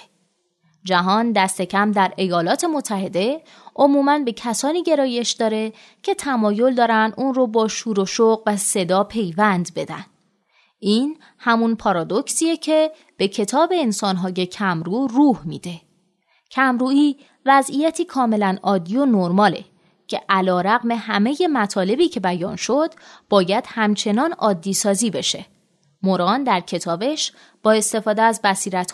جهان 0.85 1.33
دست 1.33 1.62
کم 1.62 1.92
در 1.92 2.12
ایالات 2.16 2.64
متحده 2.64 3.42
عموما 3.77 4.18
به 4.18 4.33
کسانی 4.33 4.83
گرایش 4.83 5.31
داره 5.31 5.72
که 6.03 6.14
تمایل 6.14 6.74
دارن 6.74 7.12
اون 7.16 7.35
رو 7.35 7.46
با 7.46 7.68
شور 7.68 8.01
و 8.01 8.07
شوق 8.07 8.42
و 8.46 8.57
صدا 8.57 9.05
پیوند 9.05 9.74
بدن. 9.74 10.07
این 10.79 11.18
همون 11.38 11.77
پارادوکسیه 11.77 12.57
که 12.57 12.92
به 13.16 13.29
کتاب 13.29 13.72
انسانهای 13.74 14.46
کمرو 14.46 15.07
روح 15.07 15.46
میده. 15.46 15.88
کمرویی 16.50 17.16
وضعیتی 17.46 18.04
کاملا 18.04 18.58
عادی 18.62 18.96
و 18.96 19.06
نرماله 19.06 19.64
که 20.06 20.20
علا 20.28 20.61
رقم 20.61 20.90
همه 20.90 21.37
مطالبی 21.52 22.08
که 22.08 22.20
بیان 22.20 22.56
شد 22.56 22.94
باید 23.28 23.64
همچنان 23.66 24.32
عادی 24.32 24.72
سازی 24.72 25.11
بشه. 25.11 25.46
موران 26.02 26.44
در 26.44 26.61
کتابش 26.61 27.32
با 27.62 27.72
استفاده 27.72 28.22
از 28.22 28.40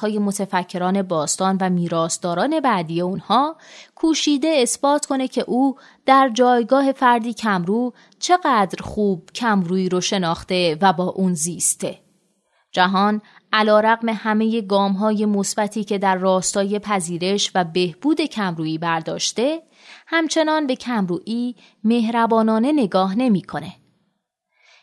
های 0.01 0.19
متفکران 0.19 1.03
باستان 1.03 1.59
و 1.61 1.71
میراثداران 1.71 2.61
بعدی 2.61 3.01
اونها 3.01 3.57
کوشیده 3.95 4.49
اثبات 4.49 5.07
کنه 5.07 5.29
که 5.29 5.45
او 5.47 5.77
در 6.07 6.31
جایگاه 6.35 6.93
فردی 6.93 7.33
کمرو 7.33 7.93
چقدر 8.19 8.83
خوب 8.83 9.31
کمرویی 9.35 9.89
رو 9.89 10.01
شناخته 10.01 10.79
و 10.81 10.93
با 10.93 11.05
اون 11.05 11.35
زیسته. 11.35 11.99
جهان 12.73 13.23
علا 13.57 13.81
رقم 13.81 14.09
همه 14.09 14.61
گام 14.61 14.93
های 14.93 15.27
مثبتی 15.27 15.85
که 15.85 15.99
در 15.99 16.17
راستای 16.17 16.79
پذیرش 16.79 17.51
و 17.55 17.65
بهبود 17.65 18.21
کمرویی 18.21 18.79
برداشته 18.79 19.63
همچنان 20.07 20.67
به 20.67 20.77
کمرویی 20.77 21.57
مهربانانه 21.85 22.73
نگاه 22.73 23.19
نمی‌کنه. 23.19 23.73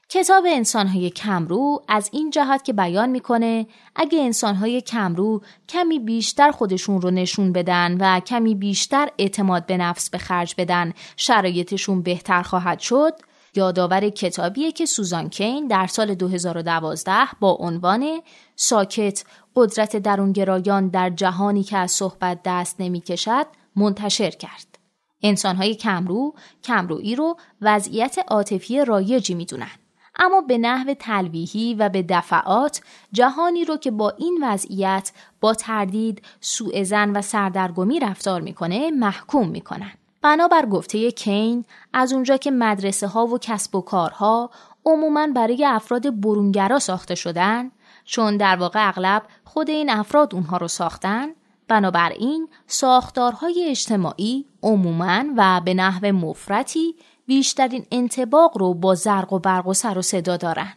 کتاب 0.10 0.43
انسانهای 0.47 1.10
کمرو 1.10 1.81
از 1.88 2.10
این 2.13 2.29
جهت 2.29 2.63
که 2.63 2.73
بیان 2.73 3.10
می‌کنه 3.10 3.67
اگه 3.95 4.19
انسانهای 4.21 4.81
کمرو 4.81 5.41
کمی 5.69 5.99
بیشتر 5.99 6.51
خودشون 6.51 7.01
رو 7.01 7.12
نشون 7.12 7.51
بدن 7.51 7.97
و 7.99 8.19
کمی 8.19 8.55
بیشتر 8.55 9.10
اعتماد 9.17 9.65
به 9.65 9.77
نفس 9.77 10.10
به 10.10 10.17
خرج 10.17 10.55
بدن 10.57 10.93
شرایطشون 11.17 12.01
بهتر 12.01 12.41
خواهد 12.41 12.79
شد 12.79 13.13
یادآور 13.56 14.10
کتابیه 14.10 14.72
که 14.72 14.86
سوزان 14.86 15.30
کین 15.30 15.68
در 15.68 15.88
سال 15.88 16.16
2012 16.16 17.14
با 17.40 17.52
عنوان 17.52 18.22
ساکت 18.56 19.24
قدرت 19.56 19.96
درونگرایان 19.96 20.88
در 20.88 21.10
جهانی 21.10 21.64
که 21.64 21.78
از 21.78 21.92
صحبت 21.92 22.40
دست 22.46 22.76
نمی‌کشد 22.82 23.46
منتشر 23.76 24.30
کرد. 24.30 24.80
انسانهای 25.24 25.76
کمرو 25.76 26.34
کمرویی 26.64 27.16
رو 27.16 27.38
وضعیت 27.62 28.18
عاطفی 28.28 28.86
رایجی 28.86 29.34
می‌دونن. 29.34 29.72
اما 30.16 30.42
به 30.42 30.58
نحو 30.58 30.94
تلویحی 30.94 31.74
و 31.74 31.90
به 31.90 32.06
دفعات 32.10 32.82
جهانی 33.12 33.66
رو 33.66 33.78
که 33.78 33.92
با 33.92 34.10
این 34.10 34.40
وضعیت 34.44 35.12
با 35.42 35.54
تردید، 35.54 36.22
سوء 36.42 36.84
زن 36.84 37.10
و 37.10 37.22
سردرگمی 37.22 38.00
رفتار 38.00 38.42
می‌کنه 38.42 38.92
محکوم 38.92 39.50
می‌کنن. 39.50 39.92
بنابر 40.21 40.65
گفته 40.65 41.12
کین 41.12 41.65
از 41.93 42.13
اونجا 42.13 42.38
که 42.38 42.51
مدرسه 42.51 43.07
ها 43.07 43.25
و 43.25 43.38
کسب 43.41 43.75
و 43.75 43.81
کارها 43.81 44.51
عموماً 44.86 45.27
برای 45.36 45.65
افراد 45.65 46.21
برونگرا 46.21 46.79
ساخته 46.79 47.15
شدن 47.15 47.71
چون 48.05 48.38
در 48.38 48.55
واقع 48.55 48.88
اغلب 48.88 49.23
خود 49.43 49.69
این 49.69 49.89
افراد 49.89 50.36
اونها 50.36 50.57
رو 50.57 50.67
ساختن 50.67 51.29
بنابراین 51.67 52.47
ساختارهای 52.67 53.65
اجتماعی 53.69 54.45
عموماً 54.63 55.23
و 55.38 55.62
به 55.65 55.73
نحو 55.73 56.12
مفرتی 56.12 56.95
بیشترین 57.25 57.86
انتباق 57.91 58.57
رو 58.57 58.73
با 58.73 58.95
زرق 58.95 59.34
و 59.34 59.39
برق 59.39 59.67
و 59.67 59.73
سر 59.73 59.97
و 59.97 60.01
صدا 60.01 60.38
دارن. 60.38 60.73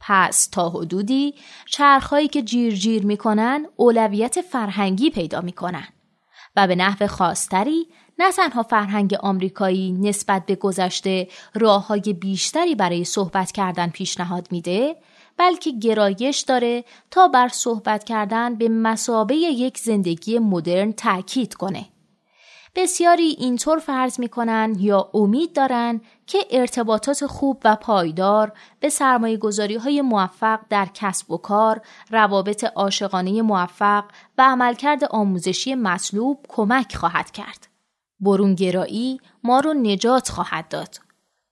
پس 0.00 0.46
تا 0.46 0.68
حدودی 0.68 1.34
چرخهایی 1.66 2.28
که 2.28 2.42
جیر 2.42 2.74
جیر 2.74 3.06
می‌کنن 3.06 3.66
اولویت 3.76 4.40
فرهنگی 4.40 5.10
پیدا 5.10 5.40
می‌کنن 5.40 5.88
و 6.56 6.66
به 6.66 6.74
نحو 6.74 7.06
خاصتری 7.06 7.86
نه 8.18 8.32
تنها 8.32 8.62
فرهنگ 8.62 9.14
آمریکایی 9.14 9.92
نسبت 9.92 10.46
به 10.46 10.54
گذشته 10.54 11.28
راه 11.54 11.86
های 11.86 12.16
بیشتری 12.20 12.74
برای 12.74 13.04
صحبت 13.04 13.52
کردن 13.52 13.88
پیشنهاد 13.88 14.48
میده 14.50 14.96
بلکه 15.36 15.70
گرایش 15.70 16.40
داره 16.40 16.84
تا 17.10 17.28
بر 17.28 17.48
صحبت 17.48 18.04
کردن 18.04 18.54
به 18.54 18.68
مسابه 18.68 19.34
یک 19.34 19.78
زندگی 19.78 20.38
مدرن 20.38 20.92
تاکید 20.92 21.54
کنه. 21.54 21.86
بسیاری 22.74 23.36
اینطور 23.38 23.78
فرض 23.78 24.20
می‌کنن 24.20 24.76
یا 24.78 25.10
امید 25.14 25.52
دارن 25.52 26.00
که 26.26 26.38
ارتباطات 26.50 27.26
خوب 27.26 27.62
و 27.64 27.76
پایدار 27.76 28.52
به 28.80 28.88
سرمایه 28.88 29.36
گذاری 29.36 29.76
های 29.76 30.02
موفق 30.02 30.60
در 30.70 30.88
کسب 30.94 31.30
و 31.30 31.36
کار، 31.36 31.80
روابط 32.10 32.64
عاشقانه 32.64 33.42
موفق 33.42 34.04
و 34.38 34.42
عملکرد 34.42 35.04
آموزشی 35.04 35.74
مطلوب 35.74 36.46
کمک 36.48 36.96
خواهد 36.96 37.30
کرد. 37.30 37.75
برونگرایی 38.20 39.20
ما 39.44 39.60
رو 39.60 39.74
نجات 39.74 40.28
خواهد 40.28 40.68
داد. 40.68 41.00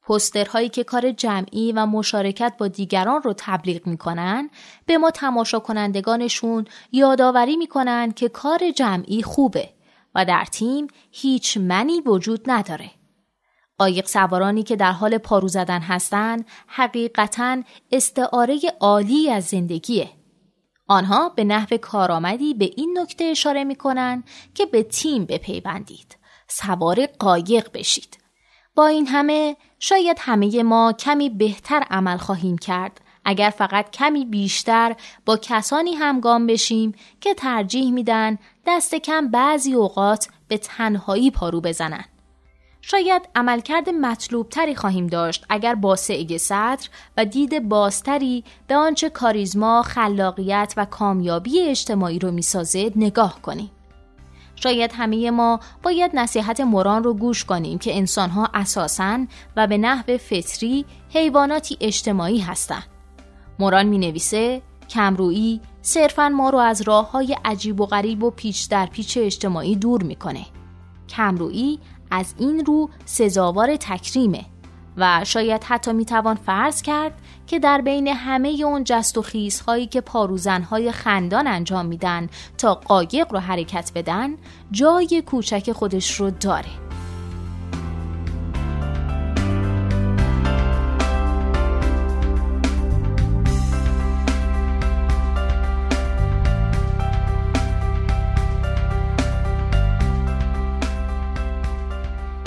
پسترهایی 0.06 0.68
که 0.68 0.84
کار 0.84 1.10
جمعی 1.10 1.72
و 1.72 1.86
مشارکت 1.86 2.54
با 2.58 2.68
دیگران 2.68 3.22
رو 3.22 3.34
تبلیغ 3.36 3.86
می‌کنن 3.86 4.50
به 4.86 4.98
ما 4.98 5.10
تماشا 5.10 5.58
کنندگانشون 5.58 6.64
یادآوری 6.92 7.56
می‌کنن 7.56 8.12
که 8.12 8.28
کار 8.28 8.70
جمعی 8.70 9.22
خوبه 9.22 9.68
و 10.14 10.24
در 10.24 10.44
تیم 10.44 10.86
هیچ 11.10 11.56
منی 11.56 12.00
وجود 12.00 12.50
نداره. 12.50 12.90
قایق 13.78 14.06
سوارانی 14.06 14.62
که 14.62 14.76
در 14.76 14.92
حال 14.92 15.18
پارو 15.18 15.48
زدن 15.48 15.80
هستند 15.80 16.46
حقیقتا 16.66 17.62
استعاره 17.92 18.60
عالی 18.80 19.30
از 19.30 19.44
زندگیه. 19.44 20.10
آنها 20.88 21.28
به 21.28 21.44
نحو 21.44 21.76
کارآمدی 21.76 22.54
به 22.54 22.70
این 22.76 22.98
نکته 22.98 23.24
اشاره 23.24 23.64
می‌کنن 23.64 24.24
که 24.54 24.66
به 24.66 24.82
تیم 24.82 25.24
بپیوندید. 25.24 26.16
سوار 26.48 27.06
قایق 27.06 27.70
بشید. 27.74 28.18
با 28.74 28.86
این 28.86 29.06
همه 29.06 29.56
شاید 29.78 30.16
همه 30.20 30.62
ما 30.62 30.92
کمی 30.92 31.30
بهتر 31.30 31.84
عمل 31.90 32.16
خواهیم 32.16 32.58
کرد 32.58 33.00
اگر 33.24 33.50
فقط 33.50 33.90
کمی 33.90 34.24
بیشتر 34.24 34.96
با 35.26 35.36
کسانی 35.36 35.94
همگام 35.94 36.46
بشیم 36.46 36.94
که 37.20 37.34
ترجیح 37.34 37.92
میدن 37.92 38.38
دست 38.66 38.94
کم 38.94 39.28
بعضی 39.28 39.74
اوقات 39.74 40.28
به 40.48 40.58
تنهایی 40.58 41.30
پارو 41.30 41.60
بزنن. 41.60 42.04
شاید 42.80 43.28
عملکرد 43.34 43.88
مطلوب 43.88 44.48
تری 44.48 44.74
خواهیم 44.74 45.06
داشت 45.06 45.44
اگر 45.48 45.74
با 45.74 45.96
سعی 45.96 46.38
صدر 46.38 46.88
و 47.16 47.24
دید 47.24 47.68
بازتری 47.68 48.44
به 48.66 48.76
آنچه 48.76 49.10
کاریزما، 49.10 49.82
خلاقیت 49.82 50.74
و 50.76 50.84
کامیابی 50.84 51.60
اجتماعی 51.60 52.18
رو 52.18 52.30
می‌سازه 52.30 52.92
نگاه 52.96 53.42
کنیم. 53.42 53.70
شاید 54.64 54.92
همه 54.94 55.30
ما 55.30 55.60
باید 55.82 56.10
نصیحت 56.14 56.60
موران 56.60 57.04
رو 57.04 57.14
گوش 57.14 57.44
کنیم 57.44 57.78
که 57.78 57.96
انسانها 57.96 58.50
اساساً 58.54 59.18
و 59.56 59.66
به 59.66 59.78
نحو 59.78 60.18
فطری 60.18 60.84
حیواناتی 61.10 61.76
اجتماعی 61.80 62.38
هستند. 62.38 62.84
موران 63.58 63.86
می 63.86 63.98
نویسه 63.98 64.62
صرفا 65.82 66.28
ما 66.28 66.50
رو 66.50 66.58
از 66.58 66.82
راه 66.82 67.10
های 67.10 67.36
عجیب 67.44 67.80
و 67.80 67.86
غریب 67.86 68.24
و 68.24 68.30
پیچ 68.30 68.68
در 68.68 68.86
پیچ 68.86 69.18
اجتماعی 69.20 69.76
دور 69.76 70.02
می‌کنه 70.02 70.46
کمرویی 71.08 71.78
از 72.10 72.34
این 72.38 72.64
رو 72.64 72.90
سزاوار 73.04 73.76
تکریمه 73.76 74.44
و 74.96 75.20
شاید 75.24 75.64
حتی 75.64 75.92
می‌توان 75.92 76.34
فرض 76.34 76.82
کرد 76.82 77.12
که 77.46 77.58
در 77.58 77.80
بین 77.80 78.08
همه 78.08 78.48
اون 78.48 78.84
جست 78.84 79.18
و 79.18 79.22
خیزهایی 79.22 79.86
که 79.86 80.00
پاروزنهای 80.00 80.92
خندان 80.92 81.46
انجام 81.46 81.86
میدن 81.86 82.28
تا 82.58 82.74
قایق 82.74 83.32
رو 83.32 83.38
حرکت 83.38 83.90
بدن 83.94 84.30
جای 84.70 85.22
کوچک 85.26 85.72
خودش 85.72 86.20
رو 86.20 86.30
داره. 86.30 86.70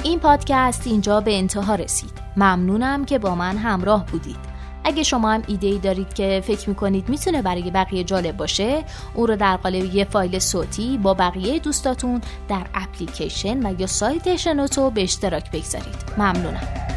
این 0.04 0.20
پادکست 0.20 0.88
اینجا 0.88 1.22
به 1.22 1.38
انتها 1.38 1.76
رسید. 1.76 2.12
ممنونم 2.38 3.06
که 3.06 3.20
با 3.20 3.36
من 3.36 3.58
همراه 3.58 4.06
بودید. 4.06 4.47
اگه 4.88 5.04
شما 5.04 5.32
هم 5.32 5.43
ایده 5.47 5.67
ای 5.67 5.78
دارید 5.78 6.13
که 6.13 6.41
فکر 6.45 6.69
می‌کنید 6.69 7.10
می‌تونه 7.10 7.41
برای 7.41 7.71
بقیه 7.71 8.04
جالب 8.04 8.38
باشه 8.38 8.84
او 9.13 9.28
رو 9.28 9.36
در 9.36 9.58
قالب 9.58 9.95
یه 9.95 10.06
فایل 10.06 10.39
صوتی 10.39 10.97
با 10.97 11.13
بقیه 11.13 11.60
دوستاتون 11.60 12.21
در 12.50 12.65
اپلیکیشن 12.73 13.67
و 13.67 13.80
یا 13.80 13.88
سایت 13.88 14.36
شنوتو 14.36 14.89
به 14.89 15.04
اشتراک 15.04 15.52
بگذارید. 15.52 15.95
ممنونم. 16.17 16.97